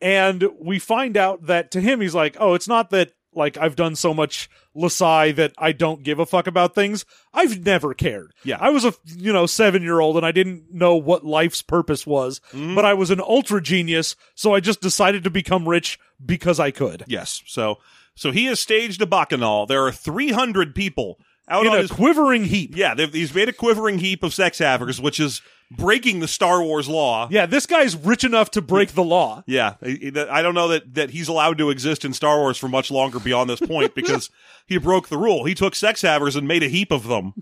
[0.00, 3.74] And we find out that to him he's like, "Oh, it's not that like I've
[3.76, 7.04] done so much Lasai that I don't give a fuck about things.
[7.32, 8.32] I've never cared.
[8.44, 8.58] Yeah.
[8.60, 12.06] I was a you know seven year old and I didn't know what life's purpose
[12.06, 12.74] was, Mm-hmm.
[12.74, 16.70] but I was an ultra genius, so I just decided to become rich because I
[16.70, 17.04] could.
[17.08, 17.42] Yes.
[17.46, 17.78] So
[18.14, 19.66] so he has staged a bacchanal.
[19.66, 22.76] There are 300 people out in on a his quivering heap.
[22.76, 22.94] yeah.
[22.94, 27.28] He's made a quivering heap of sex havers, which is breaking the Star Wars law.
[27.30, 29.42] Yeah, this guy's rich enough to break the law.
[29.46, 32.90] Yeah, I don't know that, that he's allowed to exist in Star Wars for much
[32.90, 34.30] longer beyond this point because
[34.66, 35.44] he broke the rule.
[35.44, 37.34] He took sex havers and made a heap of them.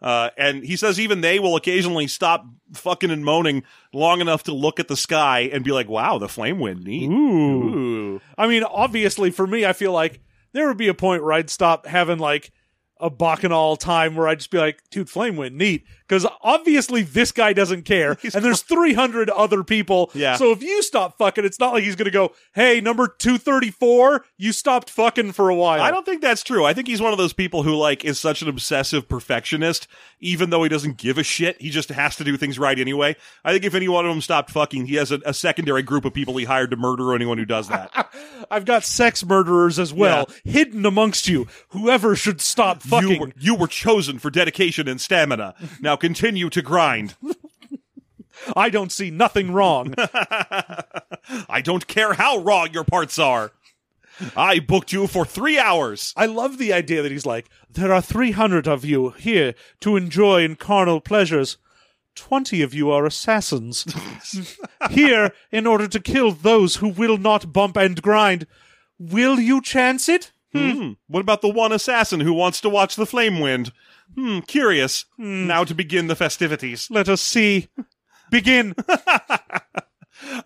[0.00, 4.52] Uh, and he says even they will occasionally stop fucking and moaning long enough to
[4.52, 7.10] look at the sky and be like, wow, the flame wind, neat.
[7.10, 7.74] Ooh.
[7.74, 8.20] Ooh.
[8.36, 10.20] I mean, obviously, for me, I feel like
[10.52, 12.52] there would be a point where I'd stop having like
[12.98, 15.84] a bacchanal time where I'd just be like, dude, flame went neat.
[16.08, 18.16] Because obviously this guy doesn't care.
[18.34, 20.10] and there's 300 other people.
[20.14, 20.36] Yeah.
[20.36, 24.24] So if you stop fucking, it's not like he's going to go, hey, number 234,
[24.36, 25.80] you stopped fucking for a while.
[25.80, 26.64] I don't think that's true.
[26.64, 29.88] I think he's one of those people who like is such an obsessive perfectionist,
[30.20, 31.60] even though he doesn't give a shit.
[31.60, 33.16] He just has to do things right anyway.
[33.44, 36.04] I think if any one of them stopped fucking, he has a, a secondary group
[36.04, 38.12] of people he hired to murder anyone who does that.
[38.50, 41.46] I've got sex murderers as well, hidden amongst you.
[41.70, 43.08] Whoever should stop fucking.
[43.10, 45.54] You were, you were chosen for dedication and stamina.
[45.80, 47.16] Now continue to grind.
[48.56, 49.94] I don't see nothing wrong.
[49.98, 53.52] I don't care how raw your parts are.
[54.36, 56.14] I booked you for three hours.
[56.16, 60.42] I love the idea that he's like, there are 300 of you here to enjoy
[60.42, 61.58] in carnal pleasures.
[62.14, 63.84] 20 of you are assassins.
[64.90, 68.46] here in order to kill those who will not bump and grind.
[68.98, 70.32] Will you chance it?
[70.54, 70.92] Hmm.
[71.06, 73.72] What about the one assassin who wants to watch the flame wind?
[74.14, 75.04] Hmm, curious.
[75.18, 76.88] Now to begin the festivities.
[76.90, 77.68] Let us see.
[78.30, 78.74] Begin.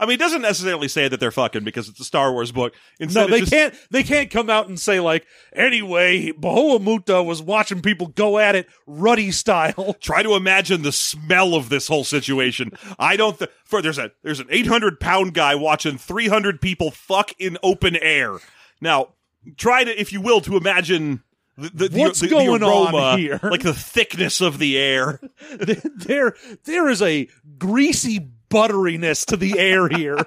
[0.01, 2.75] I mean, it doesn't necessarily say that they're fucking because it's a Star Wars book.
[2.99, 3.75] No, Instead, it they just- can't.
[3.91, 8.67] They can't come out and say like, anyway, Bahoamuta was watching people go at it
[8.87, 9.95] ruddy style.
[10.01, 12.73] Try to imagine the smell of this whole situation.
[12.99, 13.39] I don't.
[13.39, 17.97] Th- for there's a there's an 800 pound guy watching 300 people fuck in open
[17.97, 18.39] air.
[18.81, 19.15] Now,
[19.57, 21.23] try to, if you will, to imagine.
[21.57, 23.39] The, the, What's the, going on aroma, here?
[23.43, 25.21] Like the thickness of the air.
[25.97, 26.35] there,
[26.65, 30.19] there is a greasy butteriness to the air here.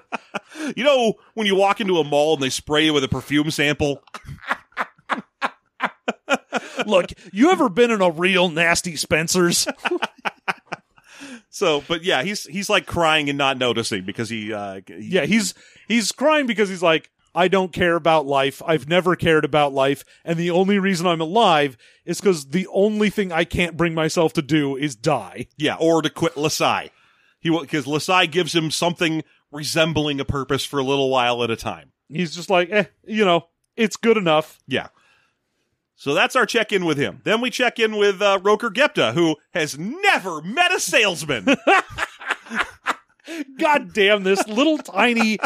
[0.78, 3.52] You know, when you walk into a mall and they spray you with a perfume
[3.52, 4.02] sample?
[6.86, 9.68] Look, you ever been in a real nasty Spencer's?
[11.54, 15.26] So, but yeah, he's he's like crying and not noticing because he, uh, he Yeah,
[15.26, 15.54] he's
[15.88, 18.62] he's crying because he's like, I don't care about life.
[18.66, 23.10] I've never cared about life, and the only reason I'm alive is because the only
[23.10, 25.48] thing I can't bring myself to do is die.
[25.58, 26.92] Yeah, or to quit Lasai.
[27.40, 31.56] He because Lasai gives him something resembling a purpose for a little while at a
[31.56, 31.92] time.
[32.08, 34.60] He's just like, eh, you know, it's good enough.
[34.68, 34.88] Yeah.
[35.96, 37.22] So that's our check in with him.
[37.24, 41.48] Then we check in with uh, Rokur Gepta, who has never met a salesman.
[43.58, 45.40] God damn this little tiny,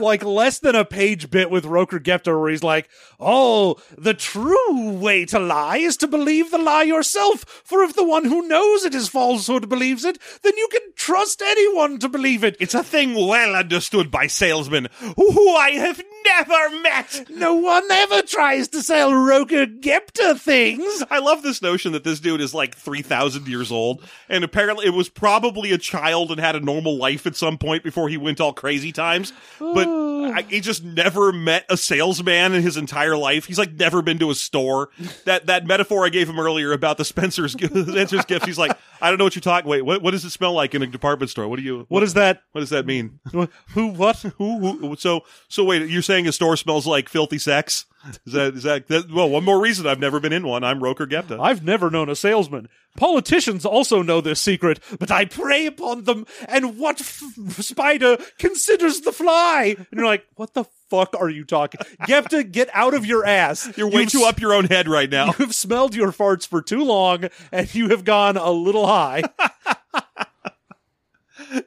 [0.00, 4.90] like less than a page bit with Rokur Gepta where he's like, Oh, the true
[4.92, 7.44] way to lie is to believe the lie yourself.
[7.64, 11.42] For if the one who knows it is falsehood believes it, then you can trust
[11.42, 12.56] anyone to believe it.
[12.60, 17.26] it's a thing well understood by salesmen who I have never met.
[17.30, 21.02] No one ever tries to sell Rokur Gepta things.
[21.10, 24.94] I love this notion that this dude is like 3,000 years old, and apparently it
[24.94, 28.40] was probably a child and had a normal life at some point before he went
[28.40, 29.32] all crazy times.
[29.58, 33.46] But I, he just never met a salesman in his entire life.
[33.46, 34.90] He's like never been to a store.
[35.24, 38.46] That that metaphor I gave him earlier about the Spencer's Spencer's gifts.
[38.46, 39.68] He's like, I don't know what you're talking.
[39.68, 41.46] Wait, what what does it smell like in a department store?
[41.46, 41.78] What do you?
[41.80, 42.42] What, What is that?
[42.52, 43.20] What does that mean?
[43.32, 43.88] Who?
[43.88, 44.16] What?
[44.38, 47.84] Who, who, so so wait, you're saying a store smells like filthy sex?
[48.26, 49.28] Is that is that, that well?
[49.28, 50.64] One more reason I've never been in one.
[50.64, 51.38] I'm Rokur Gepta.
[51.38, 52.70] I've never known a salesman.
[52.96, 56.26] Politicians also know this secret, but I prey upon them.
[56.48, 57.22] And what f-
[57.60, 59.74] spider considers the fly?
[59.76, 61.80] And you're like, what the fuck are you talking?
[62.02, 63.70] Gepta, get out of your ass.
[63.76, 65.34] You're way You've too up your own head right now.
[65.38, 69.24] You've smelled your farts for too long, and you have gone a little high.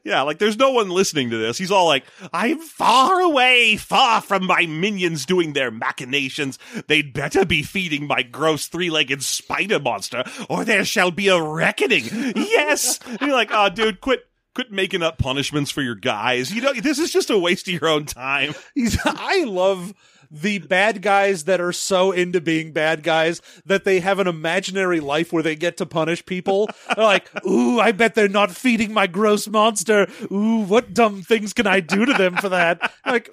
[0.04, 1.58] Yeah, like there's no one listening to this.
[1.58, 6.60] He's all like, I'm far away, far from my minions doing their machinations.
[6.88, 11.42] They'd better be feeding my gross three legged spider monster, or there shall be a
[11.42, 12.04] reckoning.
[12.36, 13.00] yes.
[13.06, 14.27] And you're like, oh, dude, quit.
[14.58, 16.52] Quit making up punishments for your guys.
[16.52, 18.56] You know, this is just a waste of your own time.
[18.74, 19.94] He's, I love
[20.32, 25.00] the bad guys that are so into being bad guys that they have an imaginary
[25.00, 26.72] life where they get to punish people.
[26.96, 30.08] They're like, ooh, I bet they're not feeding my gross monster.
[30.32, 32.92] Ooh, what dumb things can I do to them for that?
[33.06, 33.30] Like,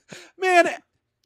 [0.38, 0.70] man,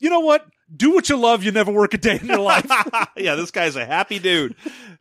[0.00, 0.44] you know what?
[0.76, 1.44] Do what you love.
[1.44, 2.68] You never work a day in your life.
[3.16, 4.56] yeah, this guy's a happy dude.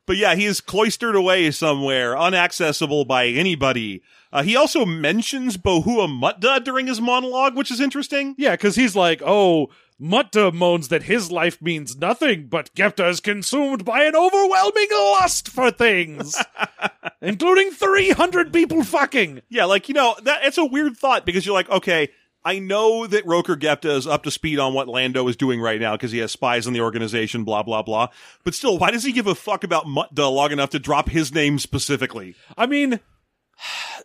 [0.05, 4.03] But yeah, he is cloistered away somewhere, unaccessible by anybody.
[4.35, 8.35] Uh, he also mentions Bohua Mutta during his monologue, which is interesting.
[8.37, 13.21] Yeah, because he's like, oh, Mutta moans that his life means nothing, but Gepta is
[13.21, 16.35] consumed by an overwhelming lust for things,
[17.21, 19.41] including 300 people fucking.
[19.47, 22.09] Yeah, like, you know, that it's a weird thought because you're like, okay,
[22.43, 25.79] I know that Rokur Gepta is up to speed on what Lando is doing right
[25.79, 28.09] now because he has spies in the organization, blah, blah, blah.
[28.43, 31.33] But still, why does he give a fuck about Mutta long enough to drop his
[31.33, 32.35] name specifically?
[32.57, 32.99] I mean,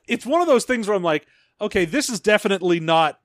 [0.07, 1.27] it's one of those things where I'm like,
[1.61, 3.21] okay, this is definitely not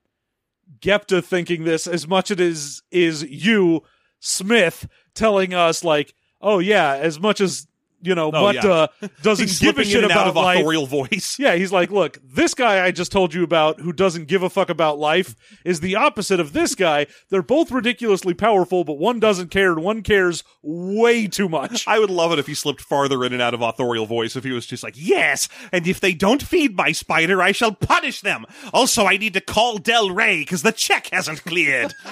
[0.80, 3.82] Gepta thinking this as much as it is is you,
[4.20, 7.66] Smith, telling us like, oh yeah, as much as
[8.06, 10.36] you know, Oh, Mutta uh, doesn't He's give a shit in and out about of
[10.36, 10.58] life.
[10.58, 11.36] authorial voice.
[11.38, 14.50] Yeah, he's like, look, this guy I just told you about who doesn't give a
[14.50, 17.06] fuck about life is the opposite of this guy.
[17.30, 21.86] They're both ridiculously powerful, but one doesn't care and one cares way too much.
[21.88, 24.44] I would love it if he slipped farther in and out of authorial voice if
[24.44, 28.20] he was just like, yes, and if they don't feed my spider, I shall punish
[28.20, 28.44] them.
[28.72, 31.92] Also, I need to call Del Rey because the check hasn't cleared.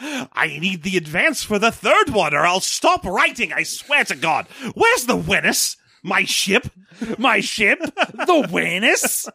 [0.00, 4.16] I need the advance for the third one or I'll stop writing, I swear to
[4.16, 4.46] God.
[4.74, 5.76] Where's the Wenus?
[6.02, 6.68] My ship?
[7.18, 9.28] My ship, the Wanus,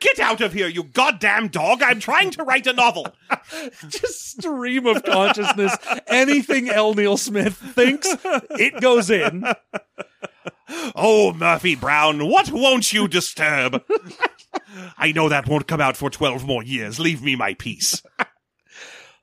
[0.00, 1.82] Get out of here, you goddamn dog.
[1.82, 3.06] I'm trying to write a novel.
[3.88, 5.76] just stream of consciousness.
[6.06, 6.94] Anything L.
[6.94, 9.44] Neil Smith thinks, it goes in.
[10.96, 13.82] Oh, Murphy Brown, what won't you disturb?
[14.96, 16.98] I know that won't come out for 12 more years.
[16.98, 18.02] Leave me my peace.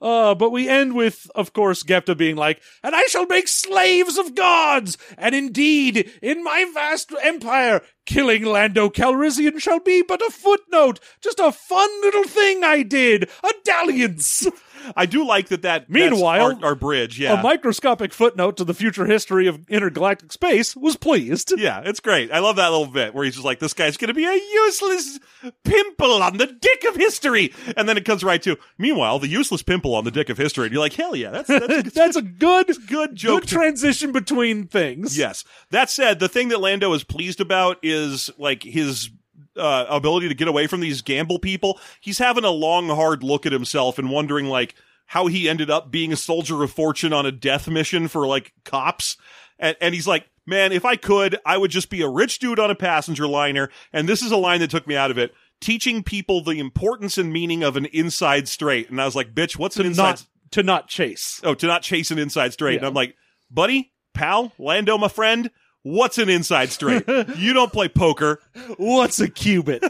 [0.02, 4.18] Uh, but we end with, of course, Gepta being like, and I shall make slaves
[4.18, 10.30] of gods, and indeed, in my vast empire, killing Lando Calrissian shall be but a
[10.30, 14.48] footnote, just a fun little thing I did, a dalliance.
[14.96, 17.40] I do like that that Meanwhile, that's our, our bridge, yeah.
[17.40, 21.54] A microscopic footnote to the future history of intergalactic space was pleased.
[21.58, 22.32] yeah, it's great.
[22.32, 24.34] I love that little bit where he's just like, this guy's going to be a
[24.34, 25.20] useless
[25.64, 27.54] pimple on the dick of history.
[27.78, 30.66] And then it comes right to, meanwhile, the useless pimple on the dick of history.
[30.66, 33.42] And you're like, hell yeah, that's, that's, That's a good, good joke.
[33.42, 35.18] good transition between things.
[35.18, 35.44] Yes.
[35.72, 39.10] That said, the thing that Lando is pleased about is like his
[39.58, 41.80] uh, ability to get away from these gamble people.
[42.00, 44.76] He's having a long, hard look at himself and wondering like
[45.08, 48.54] how he ended up being a soldier of fortune on a death mission for like
[48.64, 49.18] cops.
[49.60, 52.60] And, and he's like, man, if I could, I would just be a rich dude
[52.60, 53.70] on a passenger liner.
[53.94, 55.34] And this is a line that took me out of it.
[55.62, 58.90] Teaching people the importance and meaning of an inside straight.
[58.90, 60.04] And I was like, bitch, what's an inside?
[60.04, 61.40] Not, to not chase.
[61.44, 62.78] oh, to not chase an inside straight.
[62.78, 63.16] And I'm like,
[63.50, 65.50] buddy, pal, Lando, my friend,
[65.86, 67.04] what's an inside straight?
[67.38, 68.42] you don't play poker.
[68.78, 69.84] What's a cubit?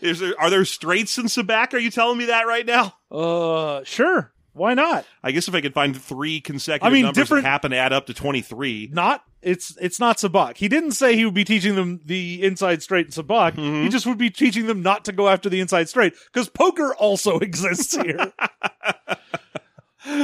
[0.00, 1.72] Is there, are there straights in Sabacc?
[1.74, 2.94] Are you telling me that right now?
[3.12, 4.32] uh, sure.
[4.54, 5.04] Why not?
[5.22, 7.76] I guess if I could find three consecutive I mean, numbers different- that happen to
[7.76, 8.90] add up to 23.
[8.92, 9.22] Not.
[9.40, 10.56] It's it's not Sabacc.
[10.56, 13.52] He didn't say he would be teaching them the inside straight in Sabacc.
[13.54, 13.82] Mm-hmm.
[13.84, 16.92] He just would be teaching them not to go after the inside straight because poker
[16.96, 18.32] also exists here.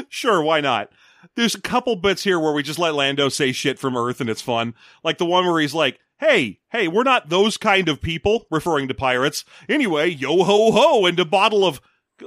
[0.09, 0.89] Sure, why not?
[1.37, 4.31] There's a couple bits here where we just let Lando say shit from Earth and
[4.31, 4.75] it's fun.
[5.03, 8.89] Like the one where he's like, hey, hey, we're not those kind of people, referring
[8.89, 9.45] to pirates.
[9.69, 11.81] Anyway, yo ho ho, and a bottle of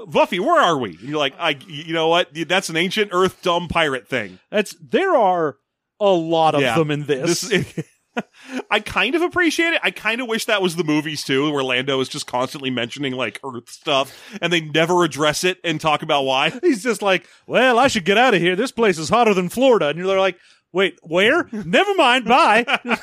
[0.07, 0.89] Buffy, where are we?
[0.91, 2.27] And you're like, I, you know what?
[2.33, 4.39] That's an ancient Earth dumb pirate thing.
[4.51, 5.55] That's there are
[6.01, 6.75] a lot of Yeah.
[6.77, 7.41] them in this.
[7.41, 7.85] This,
[8.71, 9.81] I kind of appreciate it.
[9.83, 13.13] I kind of wish that was the movies too, where Lando is just constantly mentioning
[13.13, 16.49] like Earth stuff, and they never address it and talk about why.
[16.61, 18.55] He's just like, well, I should get out of here.
[18.55, 19.87] This place is hotter than Florida.
[19.87, 20.37] And you're like,
[20.71, 21.47] wait, where?
[21.51, 22.25] Never mind.
[22.25, 22.79] Bye.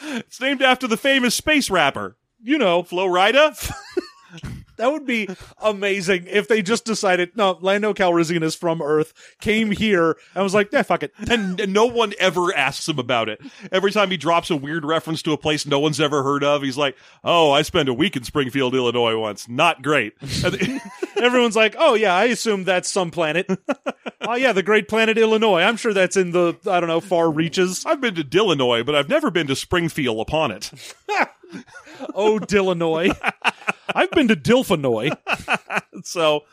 [0.00, 3.72] It's named after the famous space rapper, you know, Flo Rida.
[4.76, 5.28] That would be
[5.62, 10.54] amazing if they just decided, no, Lando Calrissian is from Earth, came here, and was
[10.54, 11.12] like, yeah, fuck it.
[11.30, 13.40] and, and no one ever asks him about it.
[13.72, 16.62] Every time he drops a weird reference to a place no one's ever heard of,
[16.62, 19.48] he's like, "Oh, I spent a week in Springfield, Illinois once.
[19.48, 20.14] Not great."
[21.16, 23.46] Everyone's like, oh, yeah, I assume that's some planet.
[24.20, 25.62] oh, yeah, the great planet Illinois.
[25.62, 27.84] I'm sure that's in the, I don't know, far reaches.
[27.86, 30.70] I've been to Dillinois, but I've never been to Springfield upon it.
[32.14, 33.10] Oh, Dillinois.
[33.96, 35.16] I've been to Dilfinoy.
[36.04, 36.44] So,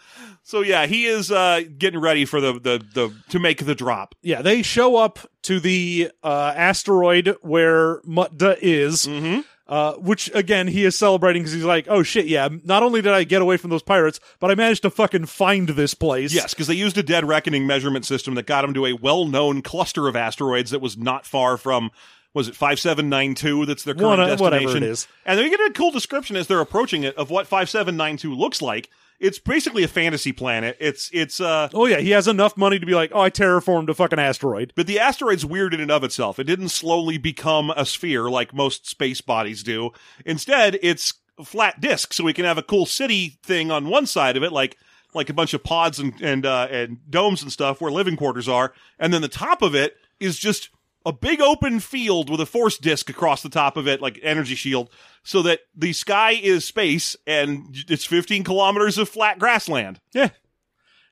[0.44, 4.16] so yeah, he is uh, getting ready for the, the the to make the drop.
[4.22, 9.42] Yeah, they show up to the uh, asteroid where Mutta is, Mm-hmm.
[9.68, 12.48] uh, which again he is celebrating because he's like, "Oh shit, yeah!
[12.64, 15.68] Not only did I get away from those pirates, but I managed to fucking find
[15.68, 18.86] this place." Yes, because they used a dead reckoning measurement system that got him to
[18.86, 21.92] a well-known cluster of asteroids that was not far from.
[22.34, 23.66] Was it five seven nine two?
[23.66, 24.84] That's their current One- whatever destination.
[24.84, 25.08] it is.
[25.26, 28.18] And they get a cool description as they're approaching it of what five seven nine
[28.18, 28.90] two looks like.
[29.20, 30.76] It's basically a fantasy planet.
[30.80, 33.88] It's it's uh Oh yeah, he has enough money to be like, "Oh, I terraformed
[33.88, 36.40] a fucking asteroid." But the asteroid's weird in and of itself.
[36.40, 39.92] It didn't slowly become a sphere like most space bodies do.
[40.26, 44.06] Instead, it's a flat disk, so we can have a cool city thing on one
[44.08, 44.78] side of it, like
[45.14, 48.50] like a bunch of pods and and uh, and domes and stuff where living quarters
[48.50, 50.70] are, and then the top of it is just
[51.06, 54.56] a big open field with a force disk across the top of it, like energy
[54.56, 54.90] shield,
[55.24, 60.30] so that the sky is space and it's 15 kilometers of flat grassland Yeah,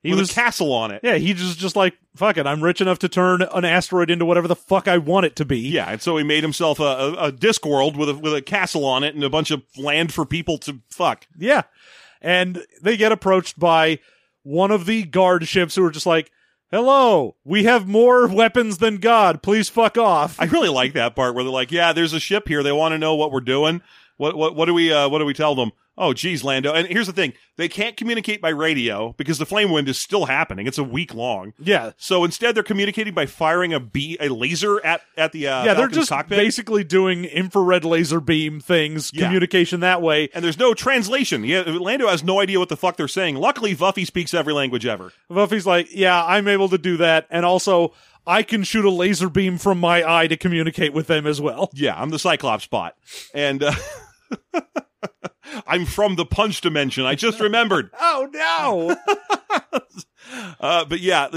[0.04, 0.32] he with was.
[0.32, 1.02] a castle on it.
[1.04, 4.26] yeah, he just just like, "Fuck it, I'm rich enough to turn an asteroid into
[4.26, 6.84] whatever the fuck I want it to be." Yeah, and so he made himself a,
[6.84, 9.62] a, a disc world with a with a castle on it and a bunch of
[9.78, 11.28] land for people to fuck.
[11.38, 11.64] Yeah.
[12.22, 14.00] And they get approached by
[14.44, 16.32] one of the guard ships who are just like,
[16.72, 19.44] Hello, we have more weapons than God.
[19.44, 20.40] Please fuck off.
[20.40, 22.64] I really like that part where they're like, "Yeah, there's a ship here.
[22.64, 23.82] They want to know what we're doing.
[24.16, 25.74] What what what do we uh, what do we tell them?
[25.98, 26.74] Oh, geez, Lando.
[26.74, 30.26] And here's the thing: they can't communicate by radio because the flame wind is still
[30.26, 30.66] happening.
[30.66, 31.54] It's a week long.
[31.60, 31.92] yeah.
[31.98, 35.74] So instead, they're communicating by firing a bee a laser at at the uh, Yeah,
[35.74, 36.38] they're just cockpit.
[36.38, 39.26] basically doing infrared laser beam things, Yeah.
[39.26, 40.30] communication that way.
[40.34, 41.44] and there's no translation.
[41.44, 43.36] Yeah, Lando has no idea what the fuck they're saying.
[43.36, 45.12] Luckily, Vuffi speaks every language ever.
[45.30, 47.28] Vuffi's like, Yeah, I'm able to do that.
[47.30, 47.94] And also,
[48.26, 51.70] I can shoot a laser beam from my eye to communicate with them as well.
[51.74, 52.96] Yeah, I'm the Cyclops bot.
[53.34, 53.74] And uh,
[55.68, 57.06] I'm from the punch dimension.
[57.06, 57.92] I just remembered.
[58.00, 58.96] Oh no.
[60.62, 61.28] Uh, but yeah,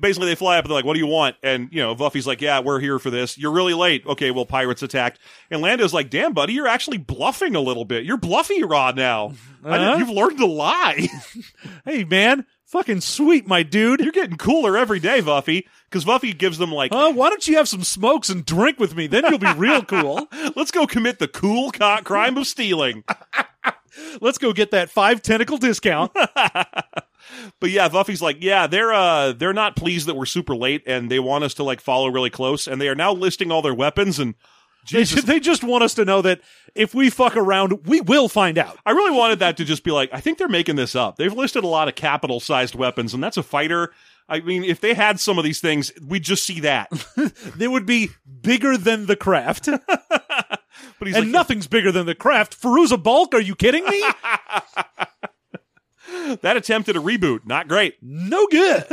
[0.00, 1.36] basically they fly up and they're like, what do you want?
[1.42, 3.36] And, you know, Vuffi's like, yeah, we're here for this.
[3.36, 4.06] You're really late.
[4.06, 5.18] Okay, well, pirates attacked.
[5.50, 8.04] And Lando's like, damn, buddy, you're actually bluffing a little bit.
[8.04, 9.32] You're bluffy rod now.
[9.64, 9.96] Uh-huh.
[9.98, 11.08] you've learned to lie.
[11.84, 14.00] hey man, fucking sweet, my dude.
[14.00, 15.64] you're getting cooler every day, Vuffi.
[15.88, 17.12] Because Vuffi gives them like, Huh?
[17.12, 19.06] Why don't you have some smokes and drink with me?
[19.06, 20.26] Then you'll be real cool.
[20.56, 23.04] let's go commit the cool co- crime of stealing.
[24.22, 26.12] Let's go get that five tentacle discount.
[27.60, 31.10] But yeah, Vuffi's like, yeah, they're uh they're not pleased that we're super late and
[31.10, 33.74] they want us to like follow really close and they are now listing all their
[33.74, 34.34] weapons and
[34.90, 36.40] They, they just want us to know that
[36.74, 38.78] if we fuck around, we will find out.
[38.84, 41.16] I really wanted that to just be like, I think they're making this up.
[41.16, 43.92] They've listed a lot of capital sized weapons and that's a fighter.
[44.28, 46.90] I mean, if they had some of these things, we'd just see that.
[47.56, 49.68] They would be bigger than the craft,
[50.98, 52.60] But he's like, nothing's bigger than the craft.
[52.60, 54.00] Fairuza Balk, are you kidding me?
[56.40, 57.96] that attempt at a reboot, not great.
[58.00, 58.84] no good.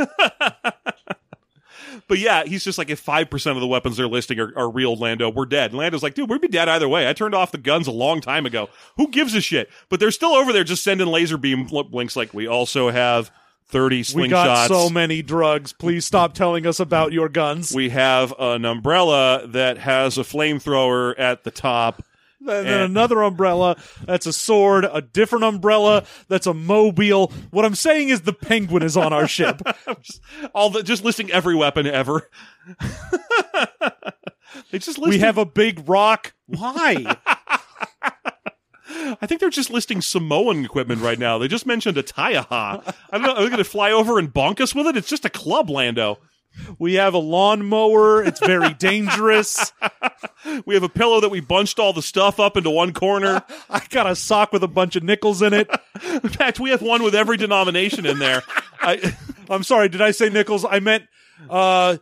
[2.08, 4.96] But yeah, he's just like, if 5% of the weapons they're listing are, are real,
[4.96, 5.70] Lando, we're dead.
[5.70, 7.08] And Lando's like, dude, we'd be dead either way.
[7.08, 8.68] I turned off the guns a long time ago.
[8.96, 9.70] Who gives a shit?
[9.88, 13.30] But they're still over there just sending laser beam blinks like, we also have
[13.68, 14.14] 30 slingshots.
[14.14, 15.72] We got so many drugs.
[15.72, 17.72] Please stop telling us about your guns.
[17.72, 22.02] we have an umbrella that has a flamethrower at the top.
[22.40, 27.32] And then and- another umbrella that's a sword, a different umbrella that's a mobile.
[27.50, 29.62] What I'm saying is the penguin is on our ship.
[30.00, 30.20] just,
[30.54, 32.28] all the just listing every weapon ever.
[34.70, 36.34] they just listed, we have a big rock.
[36.46, 37.16] Why?
[39.20, 41.38] I think they're just listing Samoan equipment right now.
[41.38, 42.48] They just mentioned a Taiaha.
[42.50, 43.34] I don't know.
[43.34, 44.96] Are they going to fly over and bonk us with it?
[44.96, 46.18] It's just a club, Lando.
[46.78, 48.22] We have a lawnmower.
[48.22, 49.72] It's very dangerous.
[50.64, 53.42] We have a pillow that we bunched all the stuff up into one corner.
[53.68, 55.70] I got a sock with a bunch of nickels in it.
[56.02, 58.42] In fact, we have one with every denomination in there.
[58.80, 59.14] I,
[59.48, 60.64] I'm sorry, did I say nickels?
[60.68, 61.04] I meant
[61.48, 61.98] uh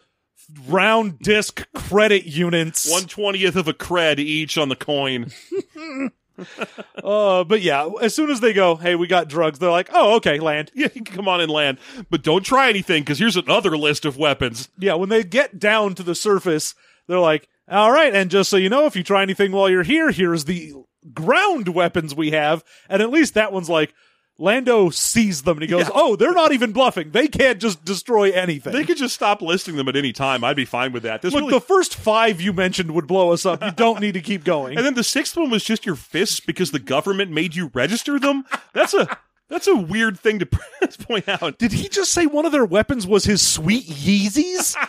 [0.66, 2.90] round disc credit units.
[2.90, 5.30] one twentieth of a cred each on the coin.
[7.02, 10.16] Uh but yeah, as soon as they go, "Hey, we got drugs." They're like, "Oh,
[10.16, 11.78] okay, land." Yeah, come on and land,
[12.10, 14.68] but don't try anything because here's another list of weapons.
[14.78, 16.74] Yeah, when they get down to the surface,
[17.06, 19.82] they're like, "All right, and just so you know, if you try anything while you're
[19.84, 20.74] here, here's the
[21.14, 23.94] ground weapons we have." And at least that one's like
[24.40, 25.90] Lando sees them and he goes, Yeah.
[25.94, 27.10] "Oh, they're not even bluffing.
[27.10, 30.44] They can't just destroy anything." They could just stop listing them at any time.
[30.44, 31.22] I'd be fine with that.
[31.22, 33.62] This Look, really, the first five you mentioned would blow us up.
[33.64, 34.76] You don't need to keep going.
[34.78, 38.18] and then the sixth one was just your fists because the government made you register
[38.20, 38.44] them.
[38.74, 39.18] That's a
[39.48, 40.46] that's a weird thing to
[41.00, 41.58] point out.
[41.58, 44.76] Did he just say one of their weapons was his sweet Yeezys?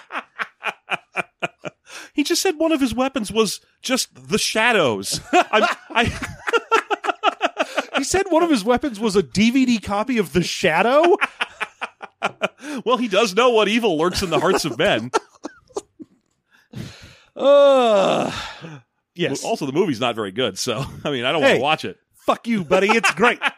[2.20, 5.22] He just said one of his weapons was just the shadows.
[5.32, 6.04] I'm, I
[7.98, 11.16] he said one of his weapons was a DVD copy of The Shadow?
[12.84, 15.12] well, he does know what evil lurks in the hearts of men.
[17.38, 18.30] Uh,
[19.16, 19.46] yes.
[19.46, 21.52] Also, the movie's not very good, so I mean, I don't Hey.
[21.52, 21.98] want to watch it.
[22.30, 22.88] Fuck you, buddy.
[22.90, 23.40] It's great.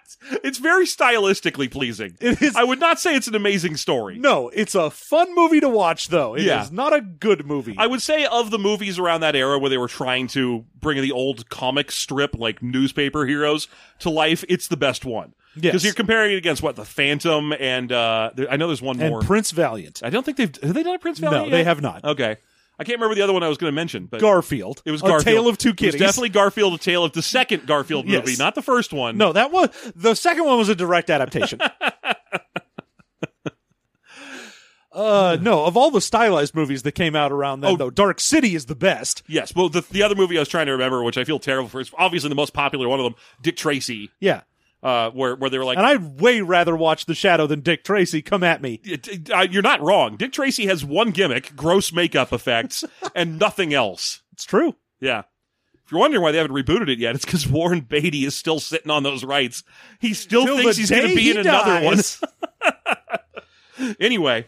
[0.44, 2.16] It's very stylistically pleasing.
[2.22, 2.56] It is.
[2.56, 4.20] I would not say it's an amazing story.
[4.20, 6.36] no, it's a fun movie to watch, though.
[6.36, 6.68] It is Yeah.
[6.72, 7.74] not a good movie.
[7.78, 11.02] I would say of the movies around that era where they were trying to bring
[11.02, 13.68] the old comic strip like newspaper heroes
[14.00, 15.34] to life, it's the best one.
[15.56, 15.64] Yes.
[15.72, 19.10] Because you're comparing it against what the Phantom and uh, I know there's one and
[19.10, 19.22] more.
[19.22, 20.02] Prince Valiant.
[20.04, 21.48] I don't think they've have they done a Prince Valiant.
[21.48, 22.06] No, they have not.
[22.06, 22.38] Okay,
[22.82, 24.82] I can't remember the other one I was going to mention, but Garfield.
[24.86, 26.00] it was A Tale of Two It was Kitties.
[26.02, 28.26] definitely Garfield, a tale of the second Garfield Yes.
[28.26, 29.18] movie, not the first one.
[29.18, 31.60] No, that was the second one was a direct adaptation.
[34.94, 37.78] uh no, of all the stylized movies that came out around then Oh.
[37.78, 39.24] though, Dark City is the best.
[39.28, 41.70] Yes, well, the the other movie I was trying to remember, which I feel terrible
[41.70, 44.42] for, is obviously the most popular one of them, Dick Tracy, Yeah.
[44.84, 47.84] Uh, where where they were like, And I'd way rather watch The Shadow than Dick
[47.84, 48.22] Tracy.
[48.22, 48.80] Come at me.
[48.84, 50.18] It- it- uh, you're not wrong.
[50.18, 52.84] Dick Tracy has one gimmick, gross makeup effects,
[53.16, 54.22] and nothing else.
[54.34, 54.76] It's true.
[55.00, 55.24] Yeah.
[55.86, 58.60] If you're wondering why they haven't rebooted it yet, it's because Warren Beatty is still
[58.62, 59.64] sitting on those rights.
[60.00, 62.22] He still Till thinks he's going to be in another dies.
[62.22, 63.96] one.
[64.00, 64.48] anyway,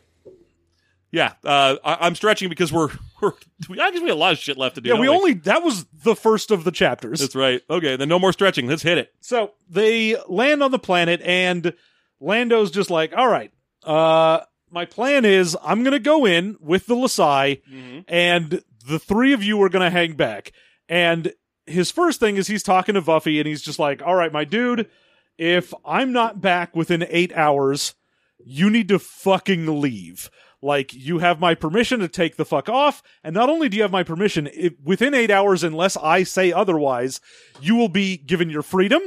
[1.11, 2.89] yeah, uh, I, I'm stretching because we're
[3.24, 4.89] we're I guess have a lot of shit left to do.
[4.89, 7.19] Yeah, don't we only that was the first of the chapters.
[7.19, 7.61] That's right.
[7.69, 8.67] Okay, then no more stretching.
[8.67, 9.13] Let's hit it.
[9.21, 11.74] So they land on the planet, and
[12.19, 13.51] Lando's just like, "All right,
[13.84, 17.61] uh, my plan is I'm gonna go in with the Lasai,
[18.07, 20.51] and the three of you are gonna hang back."
[20.89, 21.34] And
[21.65, 24.43] his first thing is he's talking to Vuffi, and he's just like, "All right, my
[24.43, 24.89] dude,
[25.38, 27.95] if I'm not back within eight hours,
[28.43, 30.30] you need to fucking leave."
[30.64, 33.84] Like, you have my permission to take the fuck off, and not only do you
[33.84, 37.20] have my permission, if, within eight hours, unless I say otherwise,
[37.61, 39.01] you will be given your freedom.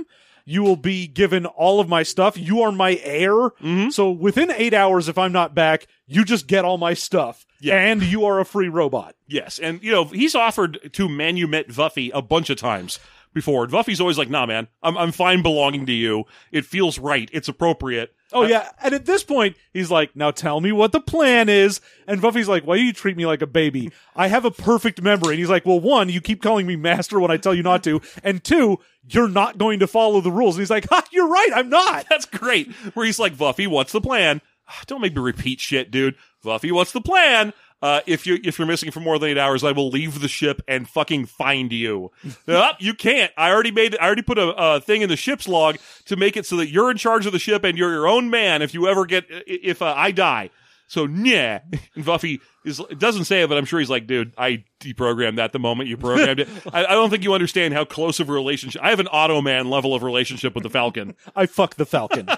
[0.45, 2.39] You will be given all of my stuff.
[2.39, 3.33] You are my heir.
[3.33, 3.89] Mm-hmm.
[3.89, 7.47] So within eight hours, if I'm not back, you just get all my stuff.
[7.61, 7.77] Yeah.
[7.77, 9.17] And you are a free robot.
[9.27, 13.01] Yes, and you know he's offered to manumit Vuffi a bunch of times
[13.35, 13.65] before.
[13.65, 16.25] And Vuffi's always like, "Nah, man, I'm I'm fine belonging to you.
[16.53, 17.29] It feels right.
[17.33, 21.01] It's appropriate." Oh yeah, and at this point, he's like, "Now tell me what the
[21.01, 23.93] plan is." And Vuffi's like, "Why do you treat me like a baby?
[24.17, 27.21] I have a perfect memory." And he's like, "Well, one, you keep calling me master
[27.21, 30.57] when I tell you not to, and two, you're not going to follow the rules."
[30.57, 32.73] And he's like, "Ha, you're right, I'm not." That's great.
[32.95, 34.43] Where he's like, Vuffi, what's the plan?
[34.69, 36.17] "Ah, Don't make me repeat shit, dude.
[36.45, 37.53] Vuffi, what's the plan?
[37.83, 40.29] Uh, if you if you're missing for more than eight hours, I will leave the
[40.29, 42.11] ship and fucking find you.
[42.49, 43.33] Up, you can't.
[43.37, 43.97] I already made.
[43.99, 46.69] I already put a, a thing in the ship's log to make it so that
[46.69, 48.63] you're in charge of the ship and you're your own man.
[48.63, 50.51] If you ever get if uh, I die,
[50.87, 51.61] so yeah.
[51.95, 55.53] And Vuffi is doesn't say it, but I'm sure he's like, dude, I deprogrammed that
[55.53, 56.49] the moment you programmed it.
[56.73, 58.83] I, I don't think you understand how close of a relationship.
[58.83, 61.15] I have an Automan level of relationship with the Falcon.
[61.35, 62.29] I fuck the Falcon.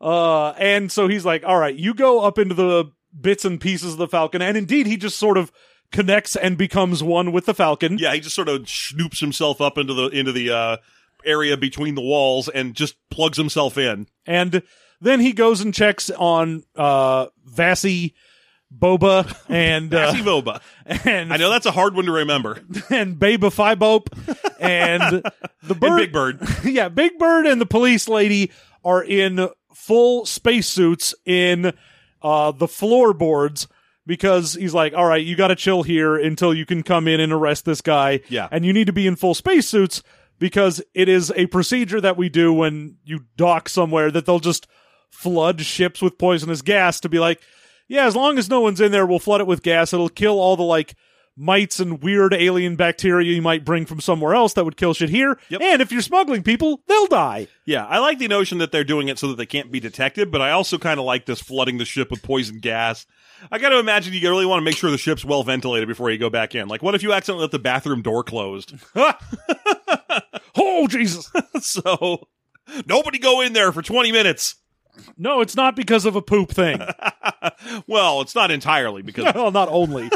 [0.00, 2.86] uh, and so he's like, all right, you go up into the
[3.24, 4.40] bits and pieces of the Falcon.
[4.40, 5.50] And indeed, he just sort of
[5.90, 7.98] connects and becomes one with the Falcon.
[7.98, 10.76] Yeah, he just sort of snoops himself up into the into the uh,
[11.24, 14.06] area between the walls and just plugs himself in.
[14.26, 14.62] And
[15.00, 18.14] then he goes and checks on, uh, Vassy,
[18.76, 20.60] Boba, and, uh, Boba.
[20.86, 22.60] and, I know that's a hard one to remember.
[22.90, 24.08] and Baba Phibope,
[24.60, 25.22] and
[25.62, 26.48] the bird, And Big Bird.
[26.64, 28.50] yeah, Big Bird and the police lady
[28.84, 31.72] are in full spacesuits in
[32.24, 33.68] uh, the floorboards
[34.06, 37.20] because he's like, all right, you got to chill here until you can come in
[37.20, 38.20] and arrest this guy.
[38.28, 38.48] Yeah.
[38.50, 40.02] And you need to be in full spacesuits
[40.38, 44.66] because it is a procedure that we do when you dock somewhere that they'll just
[45.10, 47.40] flood ships with poisonous gas to be like,
[47.86, 49.92] yeah, as long as no one's in there, we'll flood it with gas.
[49.92, 50.94] It'll kill all the like
[51.36, 55.10] mites and weird alien bacteria you might bring from somewhere else that would kill shit
[55.10, 55.38] here.
[55.48, 55.60] Yep.
[55.60, 57.48] And if you're smuggling people, they'll die.
[57.64, 60.30] Yeah, I like the notion that they're doing it so that they can't be detected,
[60.30, 63.06] but I also kind of like this flooding the ship with poison gas.
[63.50, 66.10] I got to imagine you really want to make sure the ship's well ventilated before
[66.10, 66.68] you go back in.
[66.68, 68.74] Like, what if you accidentally left the bathroom door closed?
[70.56, 71.30] oh Jesus!
[71.60, 72.28] so,
[72.86, 74.56] nobody go in there for 20 minutes.
[75.18, 76.80] no, it's not because of a poop thing.
[77.86, 80.08] well, it's not entirely because well, not only.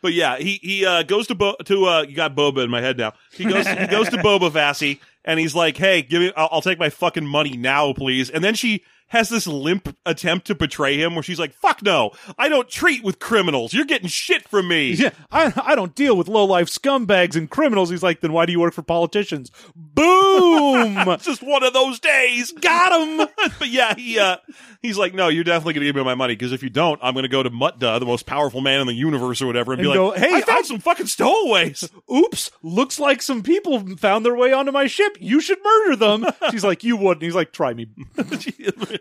[0.00, 2.80] But yeah, he he uh, goes to Bo- to uh, you got Boba in my
[2.80, 3.12] head now.
[3.32, 6.62] He goes he goes to Boba Vassi and he's like, "Hey, give me I'll, I'll
[6.62, 10.96] take my fucking money now, please." And then she has this limp attempt to betray
[10.98, 12.12] him where she's like, "Fuck no.
[12.38, 13.72] I don't treat with criminals.
[13.74, 17.48] You're getting shit from me." Yeah, I, I don't deal with low life scumbags and
[17.50, 17.90] criminals.
[17.90, 19.50] He's like, then why do you work for politicians?
[19.76, 20.96] Boom!
[21.08, 22.52] It's just one of those days.
[22.52, 23.28] Got him!
[23.58, 24.38] but yeah, he uh
[24.80, 26.98] he's like, "No, you're definitely going to give me my money because if you don't,
[27.02, 29.72] I'm going to go to Mutda, the most powerful man in the universe or whatever,
[29.72, 33.20] and, And be go, like, "Hey, I found I- some fucking stowaways." Oops, looks like
[33.22, 35.16] some people found their way onto my ship.
[35.20, 36.26] You should murder them.
[36.50, 37.22] She's like, you wouldn't.
[37.22, 37.88] He's like, try me.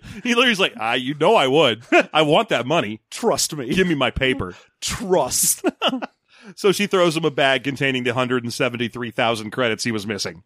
[0.24, 1.84] he literally's like, "Ah, you know I would.
[2.14, 3.02] I want that money.
[3.10, 3.74] Trust me.
[3.74, 5.66] Give me my paper." Trust.
[6.56, 10.44] So she throws him a bag containing the 173,000 credits he was missing.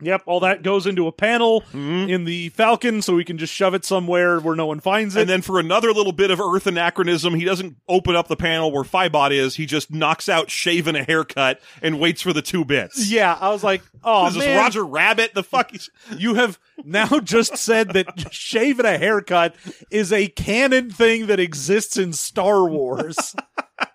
[0.00, 2.08] Yep, all that goes into a panel Mm-hmm.
[2.10, 5.20] in the Falcon so we can just shove it somewhere where no one finds it.
[5.22, 8.70] And then for another little bit of Earth anachronism, he doesn't open up the panel
[8.72, 9.56] where Phibot is.
[9.56, 13.10] He just knocks out shaving a haircut and waits for the two bits.
[13.10, 14.56] yeah, I was like, oh, Is this.
[14.56, 15.34] Roger Rabbit?
[15.34, 15.90] The fuck is...
[16.18, 19.54] You have now just said that shaving a haircut
[19.90, 23.34] is a canon thing that exists in Star Wars.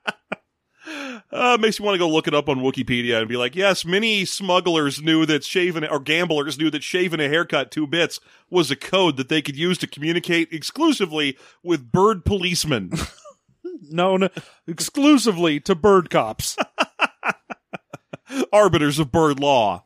[1.34, 3.84] Uh, makes me want to go look it up on Wikipedia and be like, yes,
[3.84, 8.20] many smugglers knew that shaving, or gamblers knew that shaving a haircut two bits
[8.52, 12.92] was a code that they could use to communicate exclusively with bird policemen.
[13.90, 14.30] known
[14.68, 16.58] exclusively to bird cops.
[18.54, 19.86] arbiters of bird law.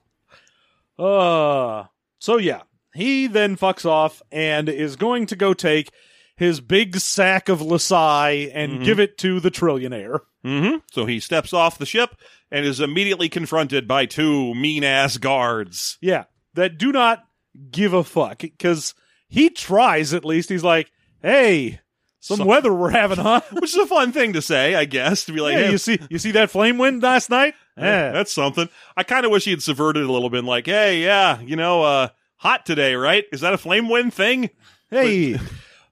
[0.97, 1.85] Uh,
[2.19, 5.91] so yeah, he then fucks off and is going to go take
[6.37, 10.19] his big sack of Lasai and give it to the trillionaire.
[10.45, 10.77] Mm-hmm.
[10.91, 12.15] So he steps off the ship
[12.51, 15.97] and is immediately confronted by two mean ass guards.
[15.99, 17.25] Yeah, that do not
[17.71, 18.93] give a fuck because
[19.27, 20.47] he tries at least.
[20.49, 20.89] He's like,
[21.21, 21.81] "Hey,
[22.19, 23.41] some So- weather we're having, huh?
[23.53, 25.77] Which is a fun thing to say, I guess, to be like, yeah, hey, you
[25.77, 27.55] see, you see that flame wind last night?
[27.77, 28.69] Yeah, that's something.
[28.95, 31.55] I kind of wish he had subverted it a little bit, like, hey, yeah, you
[31.55, 32.07] know, uh,
[32.37, 33.25] hot today, right?
[33.31, 34.49] Is that a flame wind thing?
[34.89, 35.37] Hey,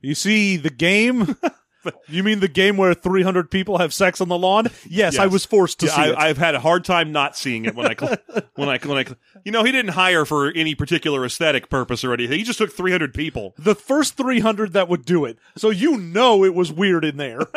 [0.05, 1.35] you see the game?
[2.07, 4.67] you mean the game where 300 people have sex on the lawn?
[4.89, 6.15] Yes, I was forced to Yeah, see it.
[6.17, 8.17] I, I've had a hard time not seeing it when I, cl-
[8.55, 12.03] when I, when I, cl- you know, he didn't hire for any particular aesthetic purpose
[12.03, 12.39] or anything.
[12.39, 13.53] He just took 300 people.
[13.59, 15.37] the first 300 that would do it.
[15.57, 17.41] So you know it was weird in there.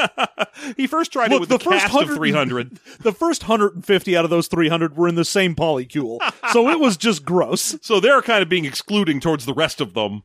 [0.77, 2.81] He first tried Look, it with the, the first cast of 300.
[3.01, 6.19] the first 150 out of those 300 were in the same polycule.
[6.53, 7.77] So it was just gross.
[7.81, 10.25] So they're kind of being excluding towards the rest of them.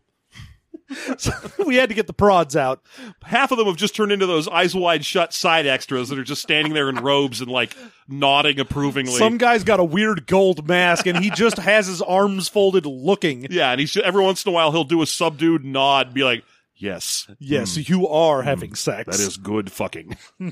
[1.66, 2.82] we had to get the prods out.
[3.24, 6.24] half of them have just turned into those eyes wide shut side extras that are
[6.24, 7.76] just standing there in robes and like
[8.08, 9.18] nodding approvingly.
[9.18, 13.48] Some guy's got a weird gold mask and he just has his arms folded looking.
[13.50, 16.24] yeah, and he's every once in a while he'll do a subdued nod and be
[16.24, 16.44] like,
[16.76, 17.82] "Yes, Yes, hmm.
[17.86, 18.48] you are hmm.
[18.48, 19.18] having sex.
[19.18, 20.18] that is good fucking."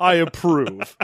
[0.00, 0.96] I approve.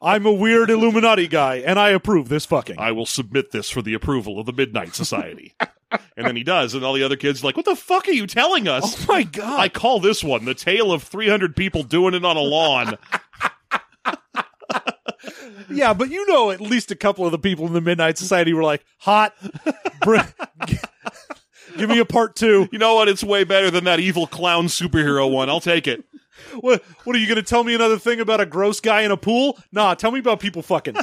[0.00, 2.78] I'm a weird Illuminati guy and I approve this fucking.
[2.78, 5.54] I will submit this for the approval of the Midnight Society.
[6.16, 8.12] and then he does, and all the other kids are like, "What the fuck are
[8.12, 9.60] you telling us?" oh my god.
[9.60, 12.98] I call this one the tale of 300 people doing it on a lawn.
[15.70, 18.52] Yeah, but you know, at least a couple of the people in the Midnight Society
[18.52, 19.34] were like, hot.
[20.02, 20.18] Br-
[21.78, 22.68] Give me a part two.
[22.70, 23.08] you know what?
[23.08, 25.48] It's way better than that evil clown superhero one.
[25.48, 26.04] I'll take it.
[26.60, 29.10] What, what are you going to tell me another thing about a gross guy in
[29.10, 29.58] a pool?
[29.70, 30.96] Nah, tell me about people fucking.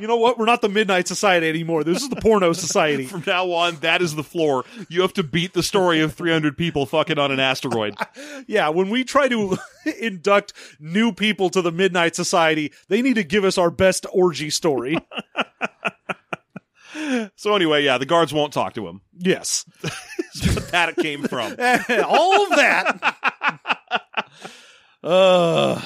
[0.00, 0.38] You know what?
[0.38, 1.84] We're not the Midnight Society anymore.
[1.84, 3.06] This is the porno society.
[3.06, 4.64] From now on, that is the floor.
[4.88, 7.94] You have to beat the story of 300 people fucking on an asteroid.
[8.46, 9.58] Yeah, when we try to
[10.00, 14.48] induct new people to the Midnight Society, they need to give us our best orgy
[14.50, 14.96] story.
[17.36, 19.02] So anyway, yeah, the guards won't talk to him.
[19.16, 19.64] yes.
[20.72, 21.52] That it came from.
[21.52, 24.26] all of that.
[25.02, 25.80] uh,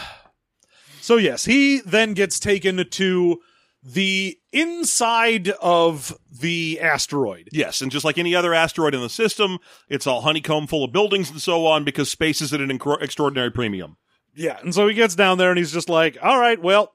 [1.00, 3.40] so yes, he then gets taken to
[3.82, 7.48] the inside of the asteroid.
[7.52, 9.58] Yes, and just like any other asteroid in the system,
[9.88, 13.02] it's all honeycomb full of buildings and so on because space is at an incro-
[13.02, 13.96] extraordinary premium.
[14.34, 16.94] Yeah, and so he gets down there and he's just like, "All right, well,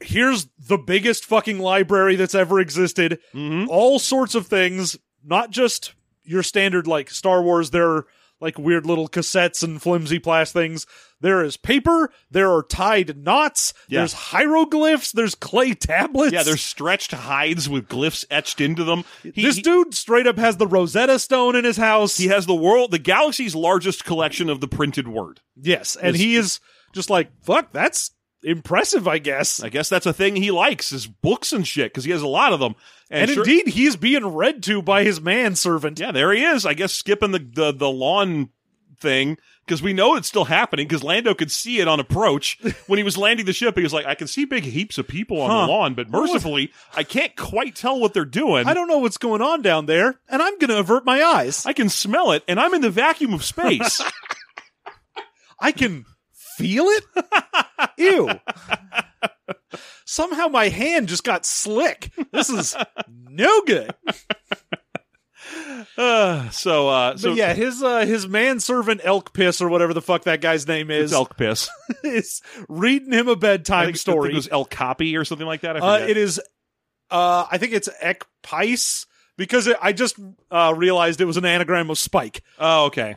[0.00, 3.20] here's the biggest fucking library that's ever existed.
[3.34, 3.68] Mm-hmm.
[3.68, 7.70] All sorts of things, not just your standard like Star Wars.
[7.70, 8.06] There are
[8.44, 10.86] like weird little cassettes and flimsy plastic things.
[11.20, 12.10] There is paper.
[12.30, 13.72] There are tied knots.
[13.88, 14.00] Yeah.
[14.00, 15.10] There's hieroglyphs.
[15.12, 16.32] There's clay tablets.
[16.32, 19.04] Yeah, there's stretched hides with glyphs etched into them.
[19.22, 22.16] He, this he- dude straight up has the Rosetta Stone in his house.
[22.18, 25.40] he has the world, the galaxy's largest collection of the printed word.
[25.56, 26.60] yes, and This- he is
[26.92, 27.72] just like fuck.
[27.72, 28.10] That's
[28.44, 29.62] impressive, I guess.
[29.62, 32.26] I guess that's a thing he likes is books and shit because he has a
[32.28, 32.74] lot of them.
[33.10, 35.98] and sure- indeed, he's being read to by his manservant.
[35.98, 36.64] yeah, there he is.
[36.66, 38.50] I guess skipping the the, the lawn
[39.00, 39.36] thing
[39.66, 43.02] because we know it's still happening because Lando could see it on approach when he
[43.02, 43.76] was landing the ship.
[43.76, 45.66] He was like, I can see big heaps of people on Huh.
[45.66, 48.68] the lawn, but mercifully, I can't quite tell what they're doing.
[48.68, 51.64] I don't know what's going on down there, and I'm going to avert my eyes.
[51.66, 54.00] I can smell it, and I'm in the vacuum of space.
[55.60, 56.04] I can
[56.56, 57.04] feel it.
[57.98, 58.30] Ew.
[60.04, 62.10] Somehow my hand just got slick.
[62.32, 62.76] This is
[63.30, 63.94] no good.
[65.96, 70.02] Uh, so, uh, so But yeah, his uh, his manservant Elk Piss or whatever the
[70.02, 71.68] fuck that guy's name is elk piss.
[72.02, 74.30] is reading him a bedtime think, I think story.
[74.32, 75.76] it was El Copy or something like that.
[75.76, 76.40] I uh, it is.
[77.10, 80.16] Uh, I think it's Ek Pice because it, I just
[80.50, 82.42] uh, realized it was an anagram of Spike.
[82.58, 83.16] oh, okay.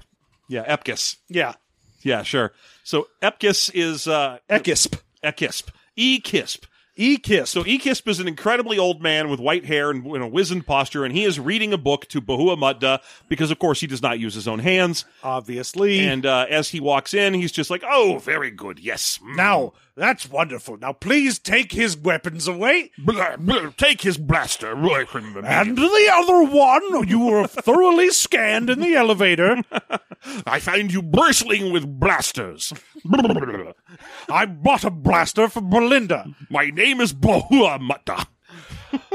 [0.50, 1.18] Yeah, Epkis.
[1.30, 1.54] Yeah,
[2.04, 2.54] Yeah, sure.
[2.88, 5.02] So Epkis is uh, Ekisp.
[5.22, 5.72] Ekisp.
[5.98, 6.64] E-Kisp.
[6.96, 7.48] E-Kisp.
[7.48, 11.04] So Ekisp is an incredibly old man with white hair and in a wizened posture,
[11.04, 14.20] and he is reading a book to Bahua Mutda because, of course, he does not
[14.20, 15.04] use his own hands.
[15.22, 16.00] obviously.
[16.00, 19.36] And uh, as he walks in, he's just like, "Oh, very good, yes." mm.
[19.36, 20.78] now that's wonderful.
[20.78, 22.92] Now please take his weapons away.
[23.78, 25.36] Take his blaster away from.
[25.44, 29.64] And the other one, you were thoroughly scanned in the elevator.
[30.46, 32.72] I find you bristling with blasters.
[34.30, 36.28] I bought a blaster for Belinda.
[36.50, 38.28] My name is Bahua Mutda.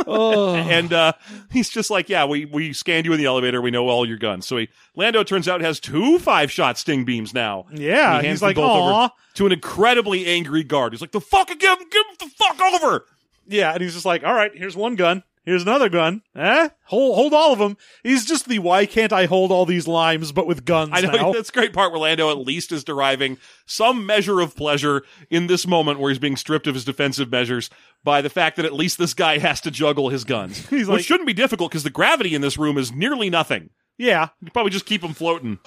[0.07, 0.55] Oh.
[0.55, 1.13] And uh,
[1.51, 3.61] he's just like, yeah, we, we scanned you in the elevator.
[3.61, 4.47] We know all your guns.
[4.47, 7.67] So he, Lando turns out has two five shot sting beams now.
[7.73, 10.93] Yeah, he hands he's like, both over to an incredibly angry guard.
[10.93, 13.07] He's like, the fuck, give him, give him the fuck over.
[13.47, 15.23] Yeah, and he's just like, all right, here's one gun.
[15.45, 16.23] Here's another gun.
[16.37, 16.69] Eh?
[16.85, 17.77] Hold, hold all of them.
[18.05, 21.11] He's just the why can't I hold all these limes but with guns I know
[21.11, 21.33] now?
[21.35, 25.49] that's a great part where Lando at least is deriving some measure of pleasure in
[25.49, 27.71] this moment where he's being stripped of his defensive measures
[28.05, 30.59] by the fact that at least this guy has to juggle his guns.
[30.69, 33.71] He's Which like- shouldn't be difficult because the gravity in this room is nearly nothing.
[33.99, 35.59] Yeah, You probably just keep him floating.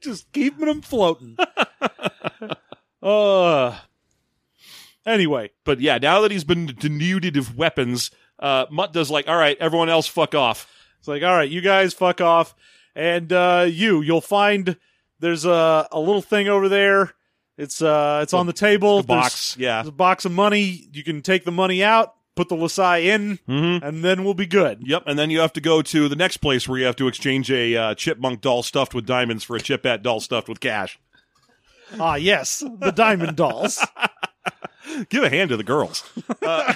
[0.00, 1.36] just keeping them floating.
[3.02, 3.78] uh.
[5.06, 8.10] Anyway, But yeah, now that he's been denuded of weapons,
[8.44, 10.68] uh, Mutt does like, all right, everyone else fuck off.
[10.98, 12.54] it's like, all right, you guys fuck off,
[12.94, 14.76] and uh, you, you'll find
[15.20, 17.12] there's a a little thing over there.
[17.56, 19.02] It's uh, it's on the table.
[19.02, 19.76] The There's- box, yeah.
[19.76, 20.88] There's a box of money.
[20.92, 23.84] You can take the money out, put the Lasai in, Mm-hmm.
[23.86, 24.82] and then we'll be good.
[24.86, 27.06] Yep, and then you have to go to the next place where you have to
[27.08, 30.98] exchange a uh, chipmunk doll stuffed with diamonds for a chipette doll stuffed with cash.
[32.00, 33.78] Ah, yes, the diamond dolls.
[35.08, 36.02] Give a hand to the girls.
[36.42, 36.74] Uh,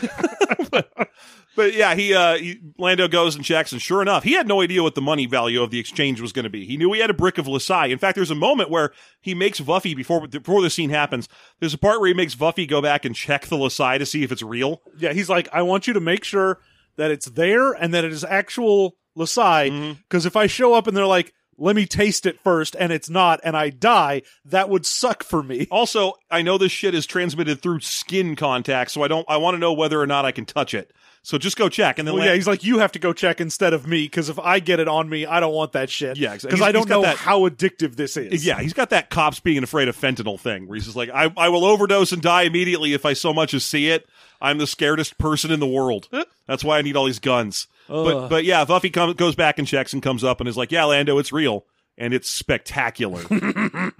[0.70, 0.90] but,
[1.58, 4.60] but yeah, he, uh, he Lando goes and checks, and sure enough, he had no
[4.60, 6.64] idea what the money value of the exchange was going to be.
[6.64, 7.90] He knew he had a brick of Lasai.
[7.90, 11.28] In fact, there's a moment where he makes Vuffi before before the scene happens.
[11.58, 14.22] There's a part where he makes Vuffi go back and check the Lasai to see
[14.22, 14.82] if it's real.
[14.98, 16.60] Yeah, he's like, I want you to make sure
[16.94, 19.72] that it's there and that it is actual Lasai.
[19.72, 19.92] Mm-hmm.
[20.08, 23.10] Because if I show up and they're like, let me taste it first, and it's
[23.10, 25.66] not, and I die, that would suck for me.
[25.72, 29.26] Also, I know this shit is transmitted through skin contact, so I don't.
[29.28, 30.92] I want to know whether or not I can touch it.
[31.28, 33.38] So just go check, and then Well, yeah, he's like, you have to go check
[33.38, 36.16] instead of me, because if I get it on me, I don't want that shit.
[36.16, 36.56] Yeah, exactly.
[36.56, 38.46] Because He's- I don't know that- how addictive this is.
[38.46, 41.30] Yeah, he's got that cops being afraid of fentanyl thing where he's just like, I,
[41.36, 44.06] I will overdose and die immediately if I so much as see it.
[44.40, 46.08] I'm the scaredest person in the world.
[46.46, 47.66] That's why I need all these guns.
[47.88, 48.30] But Ugh.
[48.30, 50.84] but yeah, Vuffi come, goes back and checks and comes up and is like, yeah,
[50.84, 51.66] Lando, it's real
[51.98, 53.20] and it's spectacular.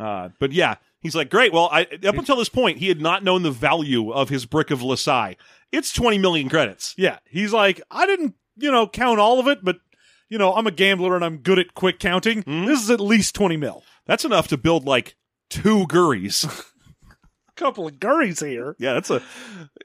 [0.00, 1.52] uh, but yeah, he's like, great.
[1.52, 4.70] Well, I, up until this point, he had not known the value of his brick
[4.70, 5.36] of Lasai.
[5.72, 6.94] It's 20 million credits.
[6.96, 9.78] Yeah, he's like, I didn't, you know, count all of it, but,
[10.28, 12.42] you know, I'm a gambler and I'm good at quick counting.
[12.42, 12.64] Hmm?
[12.66, 13.84] This is at least 20 mil.
[14.06, 15.16] That's enough to build like
[15.48, 16.44] two Gurries.
[17.48, 18.74] A couple of gurries here.
[18.78, 19.20] Yeah, that's a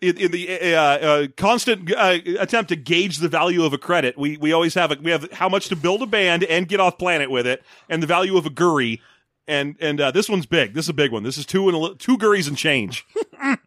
[0.02, 4.18] in, in the uh, uh, constant uh, attempt to gauge the value of a credit.
[4.18, 6.80] We we always have a, we have how much to build a band and get
[6.80, 9.02] off planet with it, and the value of a gurry.
[9.46, 10.74] And and uh, this one's big.
[10.74, 11.24] This is a big one.
[11.24, 13.06] This is two and a, two gurries and change.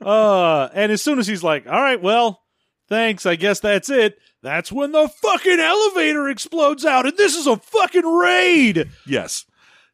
[0.00, 2.42] Uh, and as soon as he's like, all right, well,
[2.88, 4.18] thanks, I guess that's it.
[4.42, 8.88] That's when the fucking elevator explodes out, and this is a fucking raid.
[9.06, 9.44] Yes.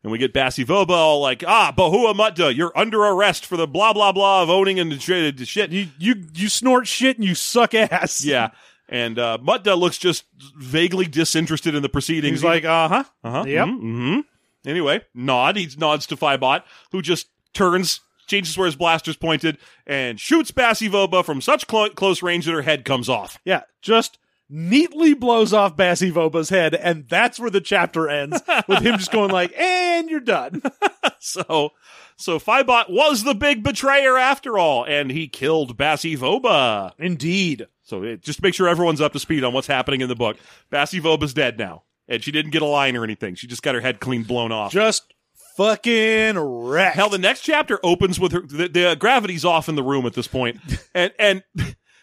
[0.03, 3.67] And we get Bassy Voba all like, ah, Bahua Mutta, you're under arrest for the
[3.67, 5.71] blah blah blah of owning and traded shit.
[5.73, 8.25] You you you snort shit and you suck ass.
[8.29, 8.51] Yeah.
[8.89, 10.25] And uh, Mutta looks just
[10.57, 12.39] vaguely disinterested in the proceedings.
[12.39, 13.05] He's like, uh huh.
[13.23, 13.69] uh-huh, Yep.
[13.69, 14.21] hmm
[14.65, 15.57] Anyway, nod.
[15.57, 16.63] He nods to Phibot,
[16.93, 21.91] who just turns, changes where his blaster's pointed, and shoots Bassy Voba from such clo-
[21.91, 23.39] close range that her head comes off.
[23.45, 24.19] Yeah, just
[24.49, 29.13] neatly blows off Bassy Voba's head, and that's where the chapter ends with him just
[29.13, 30.63] going like, "And you're done."
[31.21, 31.71] So,
[32.17, 36.93] so Phibot was the big betrayer after all, and he killed Bassy Voba.
[36.97, 37.67] Indeed.
[37.83, 40.37] So it, just make sure everyone's up to speed on what's happening in the book.
[40.71, 43.35] Bassy Voba's dead now, and she didn't get a line or anything.
[43.35, 44.71] She just got her head clean blown off.
[44.71, 45.13] Just
[45.59, 46.95] fucking wrecked.
[46.95, 48.41] Hell, the next chapter opens with her.
[48.41, 50.61] The, the uh, gravity's off in the room at this point,
[50.95, 51.43] and and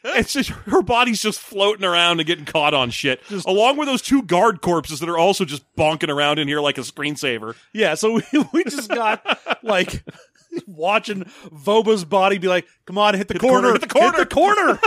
[0.03, 4.01] it's just her body's just floating around and getting caught on shit, along with those
[4.01, 7.55] two guard corpses that are also just bonking around in here like a screensaver.
[7.73, 10.03] yeah, so we, we just got like
[10.67, 14.29] watching Voba's body be like, "Come on, hit the, corner, corner, hit the corner." hit
[14.29, 14.79] the corner."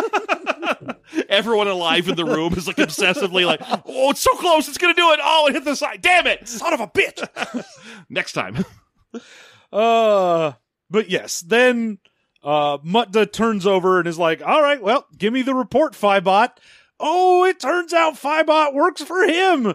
[1.28, 4.66] Everyone alive in the room is like obsessively like, "Oh, it's so close!
[4.68, 5.20] It's gonna do it!
[5.22, 6.00] Oh, it hit the side!
[6.00, 6.48] Damn it!
[6.48, 7.64] Son of a bitch.
[8.08, 8.64] Next time."
[9.70, 10.52] Uh,
[10.88, 11.98] but yes, then
[12.42, 16.50] uh, Mutta turns over and is like, "All right, well, give me the report, Phibot."
[16.98, 19.66] Oh, it turns out Phibot works for him,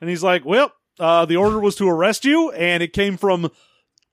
[0.00, 3.50] and he's like, "Well, uh, the order was to arrest you, and it came from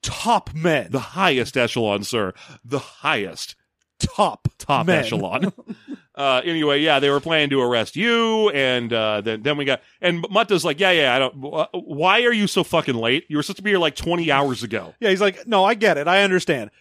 [0.02, 2.34] top men, The highest echelon, sir.
[2.64, 3.56] The highest.
[4.00, 5.00] top top men.
[5.00, 5.52] echelon.
[6.16, 9.82] uh, anyway, yeah, they were planning to arrest you, and uh, then then we got
[10.02, 11.34] and Mutta's like, yeah, yeah, I don't.
[11.36, 13.26] wh- Why are you so fucking late?
[13.28, 14.94] You were supposed to be here like twenty hours ago.
[15.00, 16.72] Yeah, he's like, "No, I get it, I understand."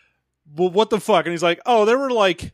[0.57, 1.25] Well, what the fuck?
[1.27, 2.53] And he's like, "Oh, there were like."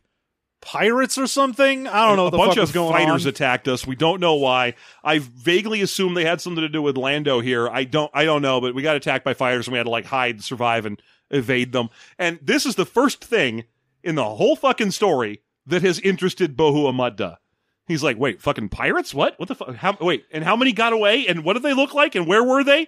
[0.63, 1.87] Pirates or something?
[1.87, 3.29] I don't know what a the bunch fuck of fighters on.
[3.29, 3.87] attacked us.
[3.87, 4.75] We don't know why.
[5.03, 7.67] I vaguely assume they had something to do with Lando here.
[7.67, 8.11] I don't.
[8.13, 10.43] I don't know, but we got attacked by fighters, and we had to like hide,
[10.43, 11.01] survive, and
[11.31, 11.89] evade them.
[12.19, 13.63] And this is the first thing
[14.03, 17.37] in the whole fucking story that has interested Bohua Mutta.
[17.87, 19.13] He's like, wait, fucking pirates?
[19.13, 19.39] What?
[19.39, 19.75] What the fuck?
[19.75, 21.27] How, wait, and how many got away?
[21.27, 22.15] And what did they look like?
[22.15, 22.87] And where were they?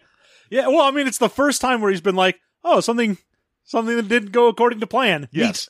[0.50, 3.18] Yeah, well, I mean, it's the first time where he's been like, "Oh, something,
[3.64, 5.70] something that didn't go according to plan." Yes.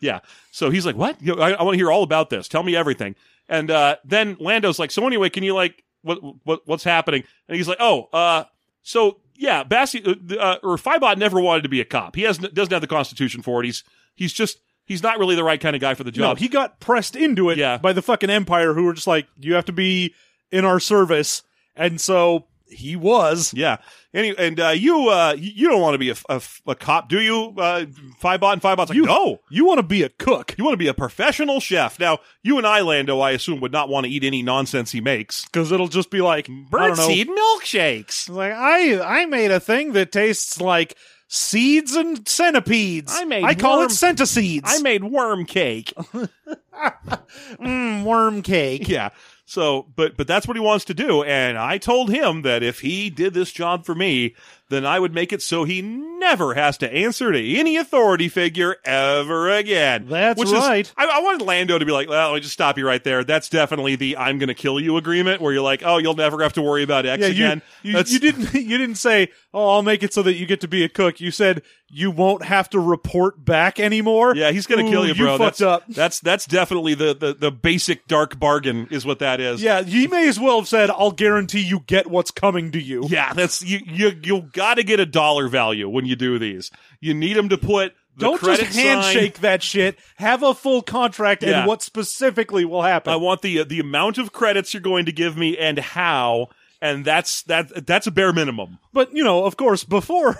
[0.00, 0.20] Yeah.
[0.50, 1.20] So he's like, what?
[1.20, 2.48] You know, I, I want to hear all about this.
[2.48, 3.14] Tell me everything.
[3.48, 7.24] And uh, then Lando's like, so anyway, can you like, what, what what's happening?
[7.48, 8.44] And he's like, oh, uh,
[8.82, 12.16] so yeah, Bassi uh, uh, or Phibot never wanted to be a cop.
[12.16, 13.66] He has doesn't have the constitution for it.
[13.66, 13.84] He's
[14.14, 14.58] he's just
[14.90, 16.22] he's not really the right kind of guy for the job.
[16.22, 17.78] No, he got pressed into it Yeah.
[17.78, 20.14] by the fucking Empire, who were just like, "You have to be
[20.50, 21.42] in our service,"
[21.76, 23.52] and so he was.
[23.54, 23.78] yeah.
[24.12, 27.20] Any, and uh, you uh, you don't want to be a, a, a cop, do
[27.20, 27.54] you?
[27.56, 29.38] Uh, and Phibot's like, You- no.
[29.50, 31.98] You want to be a cook You want to be a professional chef.
[32.00, 35.00] Now, you and I, Lando, I assume, would not want to eat any nonsense he
[35.00, 35.44] makes.
[35.44, 38.28] because it'll just be like, I milkshakes.
[38.28, 40.96] Like I, I made a thing that tastes like
[41.32, 43.12] seeds and centipedes.
[43.16, 44.62] I made I call worm- it centiseeds.
[44.64, 45.94] I made worm cake.
[47.60, 48.88] mm, worm cake.
[48.88, 49.10] yeah.
[49.50, 52.82] So, but but that's what he wants to do, and I told him that if
[52.82, 54.36] he did this job for me,
[54.68, 58.76] then I would make it so he never has to answer to any authority figure
[58.84, 60.06] ever again.
[60.08, 60.86] That's Which right.
[60.86, 63.02] Is, I, I wanted Lando to be like, "Well, let me just stop you right
[63.02, 66.14] there." That's definitely the "I'm going to kill you" agreement, where you're like, "Oh, you'll
[66.14, 69.30] never have to worry about X Yeah, you, again." you, you didn't you didn't say,
[69.52, 72.12] "Oh, I'll make it so that you get to be a cook." You said you
[72.12, 74.36] won't have to report back anymore.
[74.36, 75.38] Yeah, he's gonna kill you, bro.
[75.38, 75.88] fucked that's, up.
[75.88, 79.62] That's that's definitely the, the the basic dark bargain is what that is.
[79.62, 83.04] Yeah, you may as well have said, "I'll guarantee you get what's coming to you."
[83.08, 83.80] Yeah, that's you.
[83.84, 86.70] You you got to get a dollar value when you do these.
[87.00, 87.94] You need them to put.
[88.16, 89.42] The Don't just handshake sign.
[89.42, 89.98] that shit.
[90.16, 91.60] Have a full contract Yeah.
[91.60, 93.12] and what specifically will happen.
[93.12, 96.48] I want the the amount of credits you're going to give me and how,
[96.82, 98.78] and that's that that's a bare minimum.
[98.92, 100.36] but you know, of course, before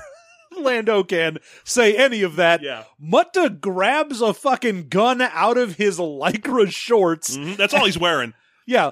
[0.56, 2.84] Lando can say any of that, Yeah.
[2.98, 7.36] Mutta grabs a fucking gun out of his lycra shorts.
[7.36, 8.34] Mhm, That's all he's wearing.
[8.66, 8.90] Yeah,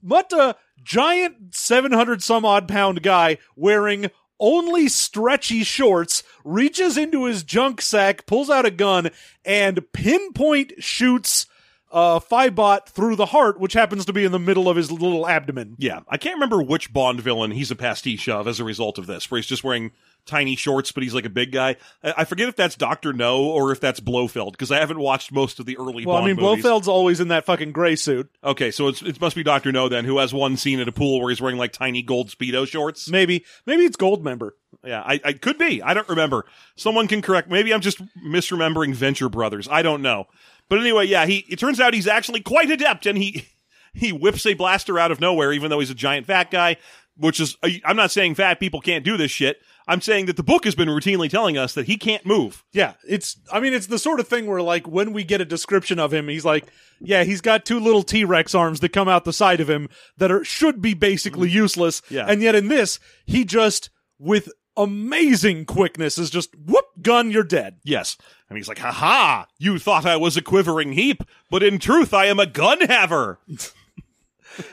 [0.00, 7.82] Mutta, giant 700 some odd pound guy wearing only stretchy shorts, reaches into his junk
[7.82, 9.10] sack, pulls out a gun,
[9.44, 11.46] and pinpoint shoots
[11.90, 15.26] uh, Phibot through the heart, which happens to be in the middle of his little
[15.26, 15.74] abdomen.
[15.78, 19.06] Yeah, I can't remember which Bond villain he's a pastiche of as a result of
[19.06, 19.90] this, where he's just wearing
[20.28, 21.76] tiny shorts, but he's like a big guy.
[22.02, 25.32] I I forget if that's Doctor No or if that's Blofeld because I haven't watched
[25.32, 26.06] most of the early.
[26.06, 26.64] Well, I mean, movies.
[26.64, 28.30] Blofeld's always in that fucking gray suit.
[28.44, 30.92] Okay, so it's it must be Doctor No then, who has one scene at a
[30.92, 33.08] pool where he's wearing like tiny gold speedo shorts.
[33.10, 34.50] Maybe, maybe it's Goldmember.
[34.84, 35.82] Yeah, I, I could be.
[35.82, 36.44] I don't remember.
[36.76, 37.50] Someone can correct.
[37.50, 39.66] Maybe I'm just misremembering Venture Brothers.
[39.70, 40.26] I don't know.
[40.68, 41.38] But anyway, yeah, he.
[41.48, 43.48] It turns out he's actually quite adept, and he
[43.92, 46.76] he whips a blaster out of nowhere, even though he's a giant fat guy.
[47.16, 49.60] Which is, I'm not saying fat people can't do this shit.
[49.88, 52.62] I'm saying that the book has been routinely telling us that he can't move.
[52.72, 53.36] Yeah, it's.
[53.50, 56.12] I mean, it's the sort of thing where, like, when we get a description of
[56.12, 56.66] him, he's like,
[57.00, 59.88] "Yeah, he's got two little T Rex arms that come out the side of him
[60.18, 61.56] that are should be basically mm-hmm.
[61.56, 62.26] useless." Yeah.
[62.28, 67.78] and yet in this, he just with amazing quickness is just whoop gun, you're dead.
[67.82, 68.16] Yes.
[68.48, 72.14] And he's like, ha ha, you thought I was a quivering heap, but in truth
[72.14, 73.40] I am a gun haver.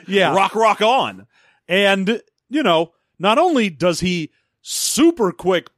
[0.08, 1.28] Yeah, Rock, rock on.
[1.68, 4.32] and you know, not only does he
[4.68, 5.70] super quick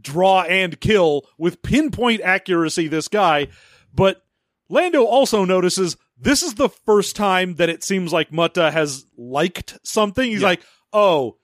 [0.00, 3.48] draw and kill with pinpoint accuracy this guy,
[3.92, 4.24] but
[4.68, 9.76] Lando also notices this is the first time that it seems like Mutta has liked
[9.82, 10.30] something.
[10.30, 10.46] He's Yeah.
[10.46, 11.36] like, "Oh,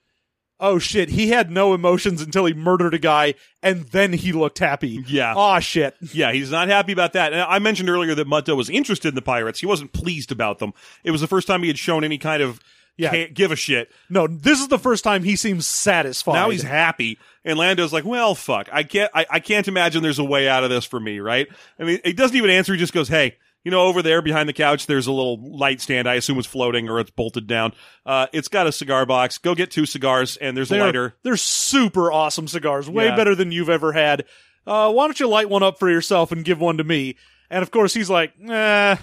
[0.59, 4.59] oh shit, he had no emotions until he murdered a guy and then he looked
[4.59, 5.33] happy." Yeah.
[5.35, 5.95] Aw shit.
[6.13, 7.33] Yeah, he's not happy about that.
[7.33, 9.59] And I mentioned earlier that Mutta was interested in the pirates.
[9.59, 10.73] He wasn't pleased about them.
[11.03, 12.59] It was the first time he had shown any kind of
[12.97, 13.09] Yeah.
[13.11, 13.91] can't give a shit.
[14.09, 16.33] No, this is the first time he seems satisfied.
[16.33, 20.19] Now he's happy, and Lando's like, "Well, fuck, I can't, I, I can't imagine there's
[20.19, 21.47] a way out of this for me, right?"
[21.79, 22.73] I mean, he doesn't even answer.
[22.73, 25.81] He just goes, "Hey, you know, over there behind the couch, there's a little light
[25.81, 26.07] stand.
[26.07, 27.73] I assume it's floating or it's bolted down.
[28.05, 29.37] Uh, it's got a cigar box.
[29.39, 33.15] Go get two cigars, and there's a They're, lighter." they're super awesome cigars, way Yeah.
[33.15, 34.25] better than you've ever had.
[34.67, 37.15] Uh, why don't you light one up for yourself and give one to me?
[37.49, 38.97] And of course, he's like, nah,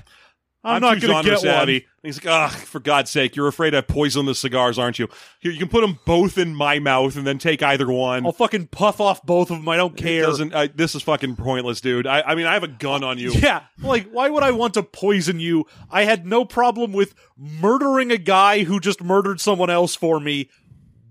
[0.63, 1.73] I'm, not going to get savvy.
[1.73, 1.83] one.
[2.03, 5.09] And he's like, "Ugh, for God's sake, you're afraid I poison the cigars, aren't you?
[5.41, 8.33] Here, you can put them both in my mouth and then take either one." I'll
[8.33, 9.69] fucking puff off both of them.
[9.69, 10.23] I don't It care.
[10.23, 10.55] doesn't.
[10.55, 12.07] I, this is fucking pointless, dude.
[12.07, 13.33] I, I mean, I have a gun on you.
[13.33, 15.67] Yeah, like why would I want to poison you?
[15.91, 20.51] I had no problem with murdering a guy who just murdered someone else for me.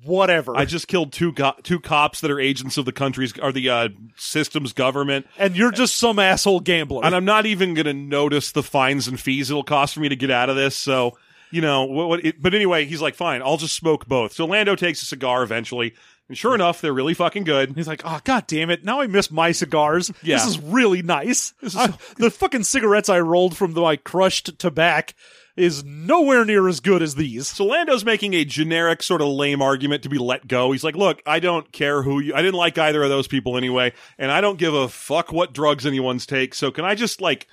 [0.04, 0.56] Whatever.
[0.56, 3.70] I just killed two go- two cops that are agents of the country's or the
[3.70, 7.04] uh, system's government, and you're just some asshole gambler.
[7.04, 10.10] and I'm not even going to notice the fines and fees it'll cost for me
[10.10, 10.76] to get out of this.
[10.76, 11.18] So,
[11.52, 12.08] you know, what?
[12.08, 14.34] what it, but anyway, he's like, fine, I'll just smoke both.
[14.34, 15.94] So Lando takes a cigar eventually,
[16.30, 17.76] and sure enough, they're really fucking good.
[17.76, 18.86] He's like, oh god damn it!
[18.86, 20.12] Now I miss my cigars.
[20.24, 20.38] Yeah.
[20.38, 21.52] This is really nice.
[21.62, 25.14] This is I- the fucking cigarettes I rolled from the, my crushed tobacco
[25.60, 27.48] is nowhere near as good as these.
[27.48, 30.72] So Lando's making a generic sort of lame argument to be let go.
[30.72, 32.34] He's like, "Look, I don't care who you.
[32.34, 35.54] I didn't like either of those people anyway, and I don't give a fuck what
[35.54, 36.54] drugs anyone's take.
[36.54, 37.48] So can I just like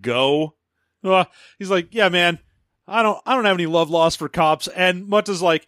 [0.00, 0.54] go?"
[1.04, 1.24] Uh,
[1.58, 2.38] he's like, yeah, man,
[2.86, 4.68] I don't, I don't have any love lost for cops.
[4.68, 5.66] And Mutta's like,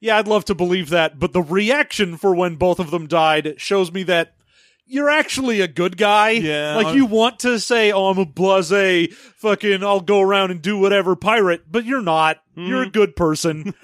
[0.00, 3.54] yeah, I'd love to believe that, but the reaction for when both of them died
[3.56, 4.33] shows me that
[4.86, 6.30] you're actually a good guy.
[6.30, 6.76] Yeah.
[6.76, 10.78] like you want to say, oh, I'm a blasé, fucking, I'll go around and do
[10.78, 12.38] whatever pirate, but you're not.
[12.54, 12.66] Hmm.
[12.66, 13.74] You're a good person.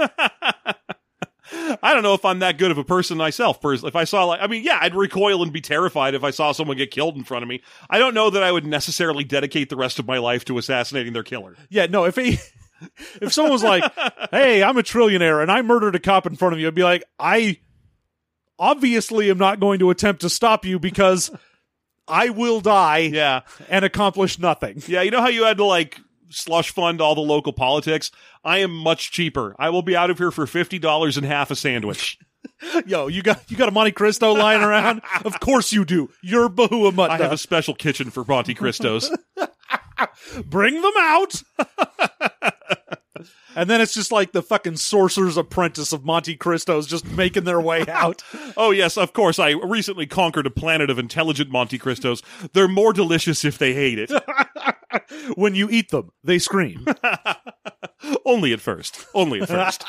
[1.83, 3.59] I don't know if I'm that good of a person myself.
[3.65, 6.53] If I saw like, I mean, yeah, I'd recoil and be terrified if I saw
[6.53, 7.61] someone get killed in front of me.
[7.89, 11.13] I don't know that I would necessarily dedicate the rest of my life to assassinating
[11.13, 11.57] their killer.
[11.69, 12.39] yeah, no, if he.
[13.21, 13.85] If someone was like,
[14.31, 16.83] "Hey, I'm a trillionaire and I murdered a cop in front of you," I'd be
[16.83, 17.59] like, "I
[18.61, 21.33] obviously am not going to attempt to stop you because
[22.07, 24.83] I will die Yeah, and accomplish nothing.
[24.87, 25.03] yeah.
[25.03, 25.99] You know how you had to like
[26.29, 28.13] slush fund all the local politics?
[28.45, 29.57] I am much cheaper.
[29.59, 32.19] I will be out of here for fifty dollars and half a sandwich.
[32.87, 35.03] Yo, you got you got a Monte Cristo lying around?
[35.25, 36.11] of course you do.
[36.23, 37.11] You're Bahua Mutt.
[37.11, 39.11] I have a special kitchen for Monte Cristos.
[40.47, 41.43] Bring them out.
[43.57, 47.61] And then it's just like the fucking sorcerer's apprentice of Monte Cristo's just making their
[47.61, 48.23] way out.
[48.57, 49.39] oh yes, of course.
[49.39, 52.23] I recently conquered a planet of intelligent Monte Cristos.
[52.53, 54.11] They're more delicious if they hate it.
[55.37, 56.87] when you eat them, they scream.
[58.25, 59.07] Only at first.
[59.15, 59.85] Only at first.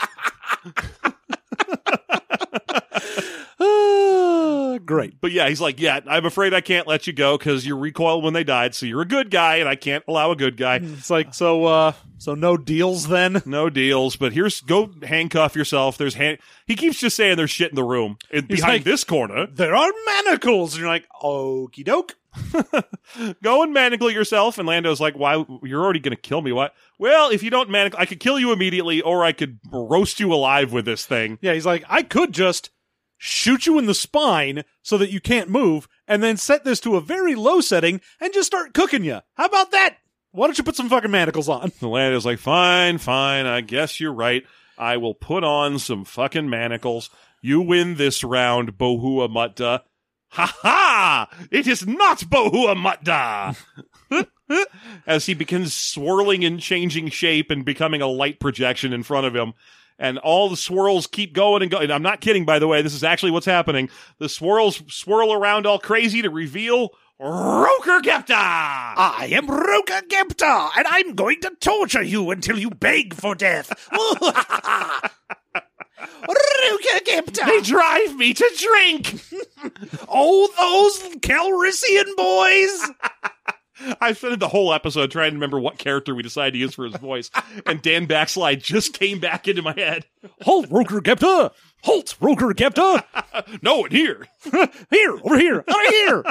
[3.60, 5.20] Ah, Great.
[5.22, 8.24] But yeah, he's like, yeah, I'm afraid I can't let you go because you recoiled
[8.24, 8.76] when they died.
[8.76, 10.78] So you're a good guy, and I can't allow a good guy.
[10.82, 11.66] It's like so.
[11.66, 13.42] uh So no deals then.
[13.46, 14.16] No deals.
[14.16, 15.98] But here's go handcuff yourself.
[15.98, 16.40] There's hand.
[16.66, 19.48] He keeps just saying there's shit in the room in, behind like- this corner.
[19.48, 22.16] There are manacles, and you're like, okie doke.
[23.44, 24.58] Go and manacle yourself.
[24.58, 25.44] And Lando's like, why?
[25.64, 26.52] You're already gonna kill me.
[26.52, 26.74] What?
[26.98, 30.34] Well, if you don't manacle, I could kill you immediately, or I could roast you
[30.34, 31.40] alive with this thing.
[31.42, 32.70] Yeah, he's like, I could just
[33.22, 36.96] shoot you in the spine so that you can't move, and then set this to
[36.96, 39.20] a very low setting and just start cooking you.
[39.36, 39.98] How about that?
[40.32, 41.72] Why don't you put some fucking manacles on?
[41.80, 43.46] The land is like, fine, fine.
[43.46, 44.44] I guess you're right.
[44.76, 47.12] I will put on some fucking manacles.
[47.42, 49.84] You win this round, Bohua Mutta.
[50.30, 51.30] Ha ha!
[51.52, 53.56] It is not Bohua Mutta!
[55.06, 59.36] As he begins swirling and changing shape and becoming a light projection in front of
[59.36, 59.54] him.
[60.02, 61.92] And all the swirls keep going and going.
[61.92, 62.82] I'm not kidding, by the way.
[62.82, 63.88] This is actually what's happening.
[64.18, 66.90] The swirls swirl around all crazy to reveal
[67.22, 68.34] Rokur Gepta!
[68.34, 73.70] I am Rokur Gepta, and I'm going to torture you until you beg for death.
[76.02, 77.46] Rokur Gepta.
[77.46, 79.22] They drive me to drink.
[80.10, 82.90] oh, those Calrissian boys.
[84.02, 86.86] I spent the whole episode trying to remember what character we decided to use for
[86.86, 87.32] his voice,
[87.66, 90.06] and Dan Backslide just came back into my head.
[90.42, 91.52] Halt, Rokur Gepta.
[91.84, 93.04] Halt, Rokur Gepta.
[93.62, 94.28] No, and here.
[94.92, 96.24] Here, over here, over here.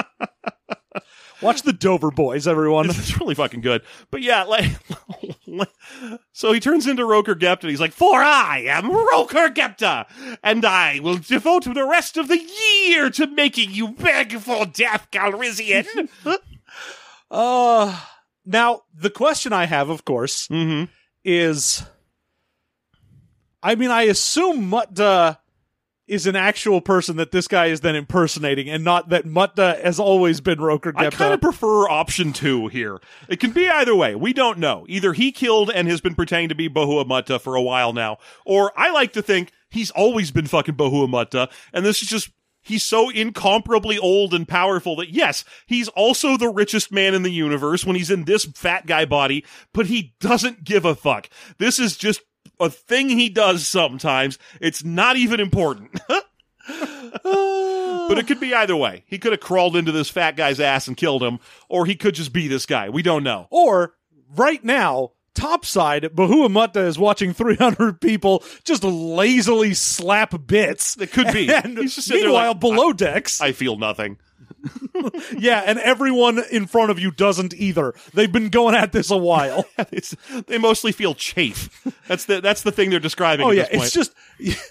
[1.41, 2.89] Watch the Dover boys, everyone.
[2.89, 3.81] It's really fucking good.
[4.11, 4.69] But yeah, like,
[6.31, 7.61] so he turns into Rokur Gepta.
[7.63, 10.05] And he's like, "For I am Rokur Gepta,
[10.43, 12.39] and I will devote the rest of the
[12.85, 16.09] year to making you beg for death, Calrissian."
[17.31, 17.97] Uh,
[18.45, 20.91] now the question I have, of course, mm-hmm.
[21.23, 21.81] is,
[23.63, 25.39] I mean, I assume Mutta
[26.07, 29.97] is an actual person that this guy is then impersonating, and not that Mutta has
[29.97, 32.99] always been Rokur I kind of prefer option two here.
[33.29, 34.13] It can be either way.
[34.15, 34.85] We don't know.
[34.89, 38.17] Either he killed and has been pretending to be Bohua Mutta for a while now,
[38.45, 42.29] or I like to think he's always been fucking Bohua Mutta, and this is just
[42.61, 47.31] he's so incomparably old and powerful that yes, he's also the richest man in the
[47.31, 51.29] universe when he's in this fat guy body, but he doesn't give a fuck.
[51.57, 52.21] This is just
[52.59, 54.37] a thing he does sometimes.
[54.59, 55.99] It's not even important.
[57.23, 59.03] But it could be either way.
[59.07, 61.39] He could have crawled into this fat guy's ass and killed him,
[61.69, 62.89] or he could just be this guy.
[62.89, 63.47] We don't know.
[63.49, 63.93] or
[64.35, 70.97] right now, topside, Bahua Mutta is watching 300 people just lazily slap bits.
[70.99, 71.51] It could be.
[71.51, 74.17] And He's just sitting there meanwhile, like, below decks, I feel nothing.
[75.37, 77.93] yeah, and everyone in front of you doesn't either.
[78.13, 79.65] They've been going at this a while.
[80.47, 81.69] They mostly feel chafe.
[82.07, 83.45] That's the that's the thing they're describing.
[83.45, 83.83] oh at yeah, this point.
[83.83, 84.13] it's just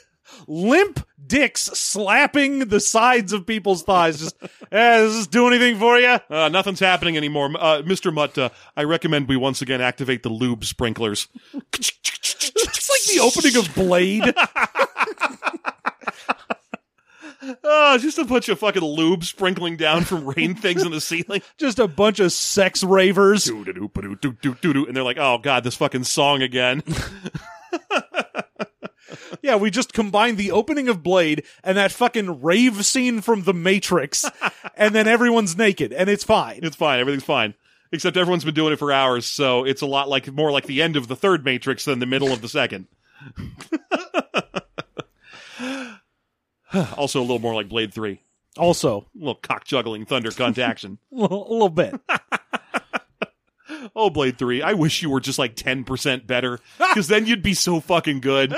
[0.47, 4.21] limp dicks slapping the sides of people's thighs.
[4.21, 4.37] Just,
[4.73, 6.19] eh, does this do anything for you?
[6.29, 7.51] Uh, nothing's happening anymore.
[7.59, 8.13] Uh, Mr.
[8.13, 11.29] Mutta, I recommend we once again activate the lube sprinklers.
[11.73, 14.35] It's like the opening of Blade.
[17.65, 21.43] Oh, just a bunch of fucking lube sprinkling down from rain things in the ceiling.
[21.59, 23.49] just a bunch of sex ravers.
[23.49, 26.83] And they're like, oh god, this fucking song again.
[29.43, 33.55] Yeah, we just combined the opening of Blade and that fucking rave scene from The
[33.55, 34.25] Matrix,
[34.77, 36.61] and then everyone's naked, and it's fine.
[36.63, 37.01] It's fine.
[37.01, 37.55] Everything's fine.
[37.93, 40.81] Except everyone's been doing it for hours, so it's a lot like more like the
[40.83, 42.87] end of the third Matrix than the middle of the second.
[46.97, 48.21] also, a little more like Blade Three.
[48.57, 50.99] Also, A little cock juggling thunder cunt action.
[51.13, 51.95] a little, a little bit.
[53.97, 57.55] Oh, Blade 3, I wish you were just like 10% better, because then you'd be
[57.55, 58.55] so fucking good.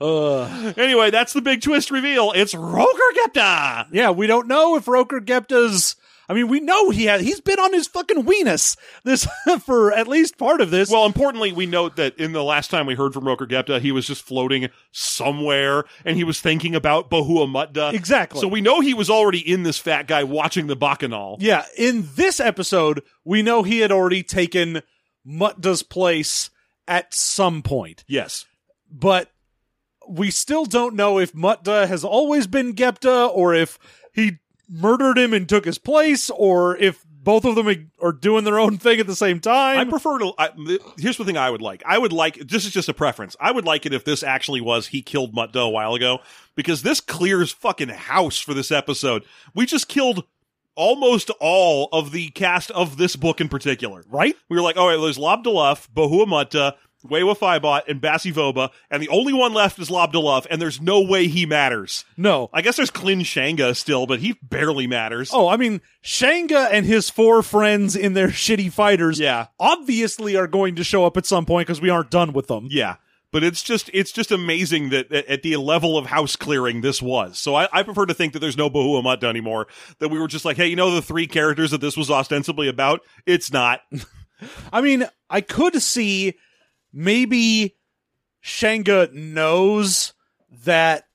[0.00, 2.32] Uh, Anyway, that's the big twist reveal.
[2.32, 3.86] It's Rokur Gepta!
[3.92, 5.96] yeah, we don't know if Rokur Gepta's.
[6.28, 7.20] I mean, we know he has.
[7.22, 9.28] He's been on his fucking weenus this
[9.64, 10.90] for at least part of this.
[10.90, 13.92] Well, importantly, we note that in the last time we heard from Rokur Gepta, he
[13.92, 17.92] was just floating somewhere, and he was thinking about Bohua Mutta.
[17.94, 18.40] exactly.
[18.40, 21.36] So we know he was already in this fat guy watching the Bacchanal.
[21.40, 24.82] Yeah, in this episode, we know he had already taken
[25.24, 26.50] Mutta's place
[26.88, 28.44] at some point, Yes.
[28.90, 29.30] but
[30.08, 33.78] we still don't know if Mutta has always been Gepta or if
[34.12, 38.58] he murdered him and took his place or if both of them are doing their
[38.60, 39.78] own thing at the same time.
[39.78, 40.32] I prefer to.
[40.38, 40.50] I,
[40.96, 41.82] here's the thing I would like.
[41.84, 42.36] I would like.
[42.36, 43.34] This is just a preference.
[43.40, 46.20] I would like it if this actually was he killed Mutta a while ago
[46.54, 49.24] because this clears fucking house for this episode.
[49.56, 50.22] We just killed
[50.76, 54.04] almost all of the cast of this book in particular.
[54.08, 54.36] right?
[54.48, 58.70] We were like, all right, there's Lob Deluf, Bohua Mutta, Wewa Phibot, and Bassi Voba,
[58.90, 60.14] and the only one left is Lob
[60.50, 62.04] and there's no way he matters.
[62.16, 62.50] No.
[62.52, 65.30] I guess there's Klyn Shanga still, but he barely matters.
[65.32, 69.46] Oh, I mean, Shanga and his four friends in their shitty fighters Yeah.
[69.60, 72.68] obviously are going to show up at some point because we aren't done with them.
[72.70, 72.96] Yeah.
[73.36, 77.38] But it's just it's just amazing that at the level of house clearing this was.
[77.38, 79.66] So I, I prefer to think that there's no Mutta anymore.
[79.98, 82.66] That we were just like, hey, you know the three characters that this was ostensibly
[82.66, 83.02] about?
[83.26, 83.82] It's not.
[84.72, 86.38] I mean, I could see
[86.94, 87.76] maybe
[88.42, 90.14] Shanga knows
[90.64, 91.05] that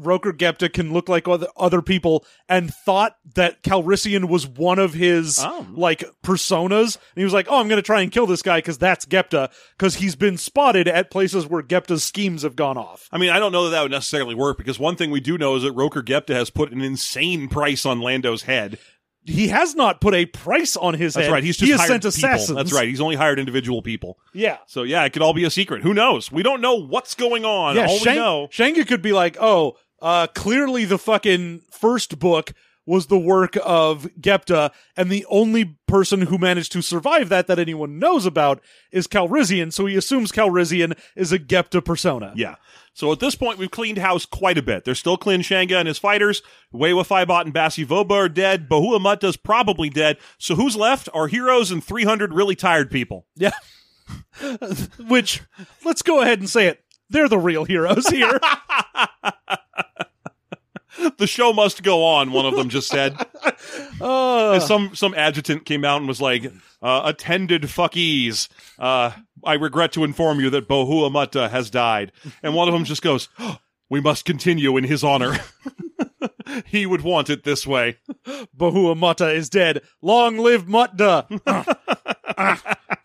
[0.00, 4.94] Rokur Gepta can look like other, other people and thought that Calrissian was one of
[4.94, 5.66] his Oh.
[5.72, 6.96] like personas.
[6.96, 9.04] And he was like, "Oh, I'm going to try and kill this guy because that's
[9.06, 13.30] Gepta because he's been spotted at places where Gepta's schemes have gone off." I mean,
[13.30, 15.62] I don't know that that would necessarily work because one thing we do know is
[15.64, 18.78] that Rokur Gepta has put an insane price on Lando's head.
[19.24, 21.32] He has not put a price on his That's head.
[21.32, 21.44] right.
[21.44, 22.30] He's just he has hired sent people.
[22.30, 22.56] assassins.
[22.56, 22.88] That's right.
[22.88, 24.16] He's only hired individual people.
[24.32, 24.56] Yeah.
[24.66, 25.82] So yeah, it could all be a secret.
[25.82, 26.32] Who knows?
[26.32, 27.76] We don't know what's going on.
[27.76, 28.48] Yeah, all Shang- we know.
[28.50, 32.52] Shanga could be like, oh, uh, clearly the fucking first book
[32.88, 37.58] was the work of Gepta, and the only person who managed to survive that that
[37.58, 42.32] anyone knows about is Calrissian, so he assumes Calrissian is a Gepta persona.
[42.34, 42.54] Yeah.
[42.94, 44.86] So at this point, we've cleaned house quite a bit.
[44.86, 46.42] There's still Klyn Shanga and his fighters.
[46.74, 48.70] Wewa Faibot and Basi Voba are dead.
[48.70, 50.16] Bahua Muta's probably dead.
[50.38, 51.10] So who's left?
[51.12, 53.26] Our heroes and 300 really tired people.
[53.36, 53.52] Yeah.
[55.08, 55.42] Which,
[55.84, 56.82] let's go ahead and say it.
[57.10, 58.40] They're the real heroes here.
[61.18, 63.16] The show must go on, one of them just said.
[64.00, 66.44] Uh, some some adjutant came out and was like,
[66.80, 68.48] uh, attended fuckies.
[68.78, 69.10] Uh,
[69.44, 72.12] I regret to inform you that Bohua Mutta has died.
[72.42, 73.28] And one of them just goes,
[73.90, 75.36] we must continue in his honor.
[76.66, 77.96] he would want it this way.
[78.56, 79.82] Bahua Mutta is dead.
[80.02, 81.26] Long live Mutta.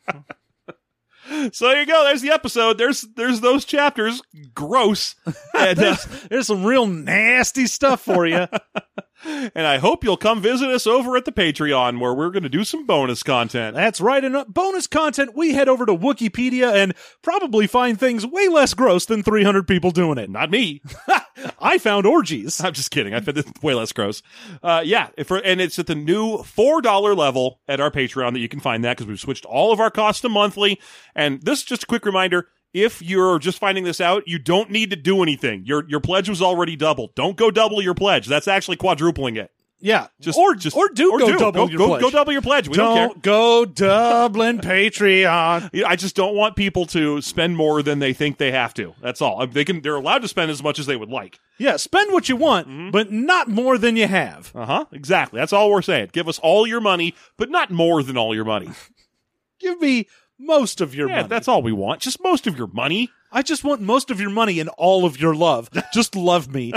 [1.54, 2.04] So there you go.
[2.04, 2.78] There's the episode.
[2.78, 4.22] There's there's those chapters.
[4.54, 5.16] Gross.
[5.56, 5.96] And, uh,
[6.30, 8.48] There's some real nasty stuff for you.
[9.26, 12.50] and I hope you'll come visit us over at the Patreon where we're going to
[12.50, 13.76] do some bonus content.
[13.76, 14.24] That's right.
[14.24, 18.74] And uh, bonus content, we head over to Wikipedia and probably find things way less
[18.74, 20.30] gross than 300 people doing it.
[20.30, 20.82] Not me.
[21.60, 22.64] I found orgies.
[22.64, 23.14] I'm just kidding.
[23.14, 24.22] I found it's way less gross.
[24.62, 28.50] Uh, yeah, and it's at the new four dollar level at our Patreon that you
[28.50, 30.80] can find that because we've switched all of our costs to monthly.
[31.16, 34.70] And this is just a quick reminder: if you're just finding this out, you don't
[34.72, 35.64] need to do anything.
[35.66, 37.16] Your your pledge was already doubled.
[37.16, 38.28] Don't go double your pledge.
[38.28, 39.52] That's actually quadrupling it.
[39.80, 40.08] Yeah.
[40.22, 42.02] Just or, just or do go double go, your go, pledge.
[42.02, 42.70] go double your pledge.
[42.70, 42.96] We don't.
[42.96, 45.84] Don't go Dublin Patreon.
[45.86, 48.96] I just don't want people to spend more than they think they have to.
[49.02, 49.46] That's all.
[49.46, 49.82] They can.
[49.82, 51.38] They're allowed to spend as much as they would like.
[51.58, 52.92] Yeah, spend what you want, Mm-hmm.
[52.92, 54.52] but not more than you have.
[54.56, 54.86] Uh huh.
[54.94, 55.40] Exactly.
[55.40, 56.10] That's all we're saying.
[56.14, 58.70] Give us all your money, but not more than all your money.
[59.60, 60.08] Give me
[60.40, 61.28] most of your Yeah, money.
[61.30, 62.02] that's all we want.
[62.02, 63.10] Just most of your money.
[63.32, 65.70] I just want most of your money and all of your love.
[65.94, 66.72] Just love me.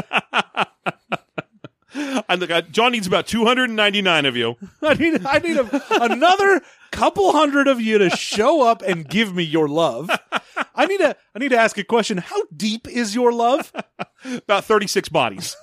[2.29, 4.57] And the guy, John needs about 299 of you.
[4.83, 9.35] I need I need a, another couple hundred of you to show up and give
[9.35, 10.11] me your love.
[10.75, 12.19] I need to I need to ask a question.
[12.19, 13.73] How deep is your love?
[14.25, 15.57] About 36 bodies.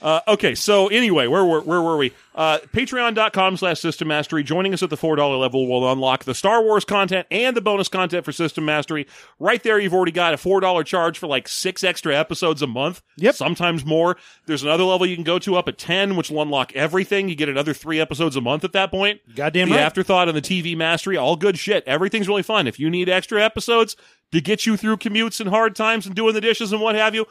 [0.00, 2.12] Uh, okay, so anyway, where were where were we?
[2.34, 4.42] Uh, Patreon.com slash System Mastery.
[4.42, 7.62] Joining us at the four dollar level will unlock the Star Wars content and the
[7.62, 9.06] bonus content for System Mastery.
[9.38, 12.66] Right there, you've already got a four dollar charge for like six extra episodes a
[12.66, 13.00] month.
[13.16, 13.36] Yep.
[13.36, 14.18] sometimes more.
[14.46, 17.30] There's another level you can go to up at ten, which will unlock everything.
[17.30, 19.20] You get another three episodes a month at that point.
[19.34, 19.82] Goddamn the right.
[19.82, 21.84] afterthought and the TV mastery, all good shit.
[21.86, 22.66] Everything's really fun.
[22.66, 23.96] If you need extra episodes
[24.32, 27.14] to get you through commutes and hard times and doing the dishes and what have
[27.14, 27.26] you,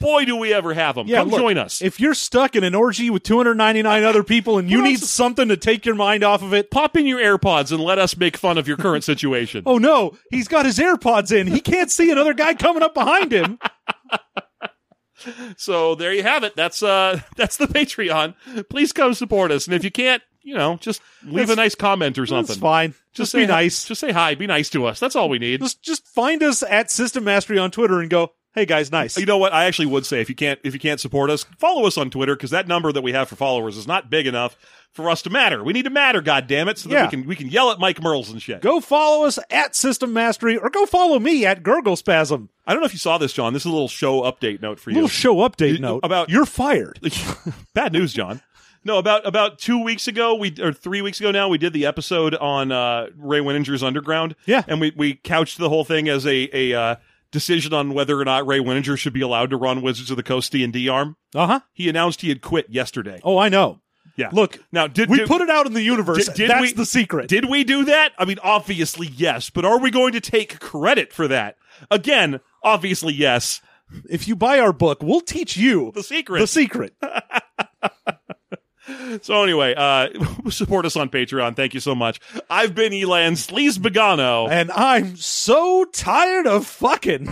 [0.00, 1.06] boy, do we ever have them.
[1.06, 1.82] Yeah, Come look, join us.
[1.82, 5.56] If you're stuck in an orgy with 299 other people and you need something to
[5.56, 8.58] take your mind off of it, Pop in your AirPods and let us make fun
[8.58, 9.62] of your current situation.
[9.66, 11.46] oh no, he's got his AirPods in.
[11.46, 13.58] He can't see another guy coming up behind him.
[15.56, 16.54] So there you have it.
[16.54, 18.34] That's uh that's the Patreon.
[18.70, 19.66] Please come support us.
[19.66, 22.46] And if you can't, you know, just leave a nice comment or something.
[22.54, 22.94] That's fine.
[23.12, 23.84] Just, be say hi- nice.
[23.84, 24.36] Just say hi.
[24.36, 25.00] Be nice to us.
[25.00, 25.60] That's all we need.
[25.60, 29.26] Just just find us at System Mastery on Twitter and go, "Hey guys, nice." You
[29.26, 29.52] know what?
[29.52, 32.10] I actually would say if you can't if you can't support us, follow us on
[32.10, 34.56] Twitter because that number that we have for followers is not big enough
[34.92, 35.62] for us to matter.
[35.62, 37.04] We need to matter, God damn it, so that Yeah.
[37.04, 38.60] we can we can yell at Mike Mearls and shit.
[38.62, 42.48] Go follow us at System Mastery or go follow me at Gurgle Spasm.
[42.66, 43.52] I don't know if you saw this, John.
[43.52, 44.94] This is a little show update note for you.
[44.96, 47.00] Little show update You- note about- you're fired.
[47.74, 48.42] Bad news, John.
[48.84, 51.84] No, about about two weeks ago, we or three weeks ago now, we did the
[51.84, 54.34] episode on uh, Ray Winninger's Underground.
[54.46, 54.62] Yeah.
[54.66, 56.96] and we we couched the whole thing as a a uh,
[57.32, 60.22] decision on whether or not Ray Winninger should be allowed to run Wizards of the
[60.22, 61.16] Coast D and D arm.
[61.34, 61.60] Uh huh.
[61.72, 63.20] He announced he had quit yesterday.
[63.24, 63.80] Oh, I know.
[64.16, 64.30] Yeah.
[64.32, 66.26] Look, now did we did, put it out in the universe.
[66.26, 67.28] Did- did That's we- the secret.
[67.28, 68.12] Did we do that?
[68.18, 71.56] I mean, obviously yes, but are we going to take credit for that?
[71.90, 73.60] Again, obviously yes.
[74.10, 76.40] if you buy our book, we'll teach you The secret.
[76.40, 76.94] the secret.
[79.22, 80.08] So anyway, uh,
[80.50, 81.56] support us on Patreon.
[81.56, 82.20] Thank you so much.
[82.48, 84.48] I've been Elan Sleaze Begano.
[84.50, 87.26] and I'm so tired of fucking.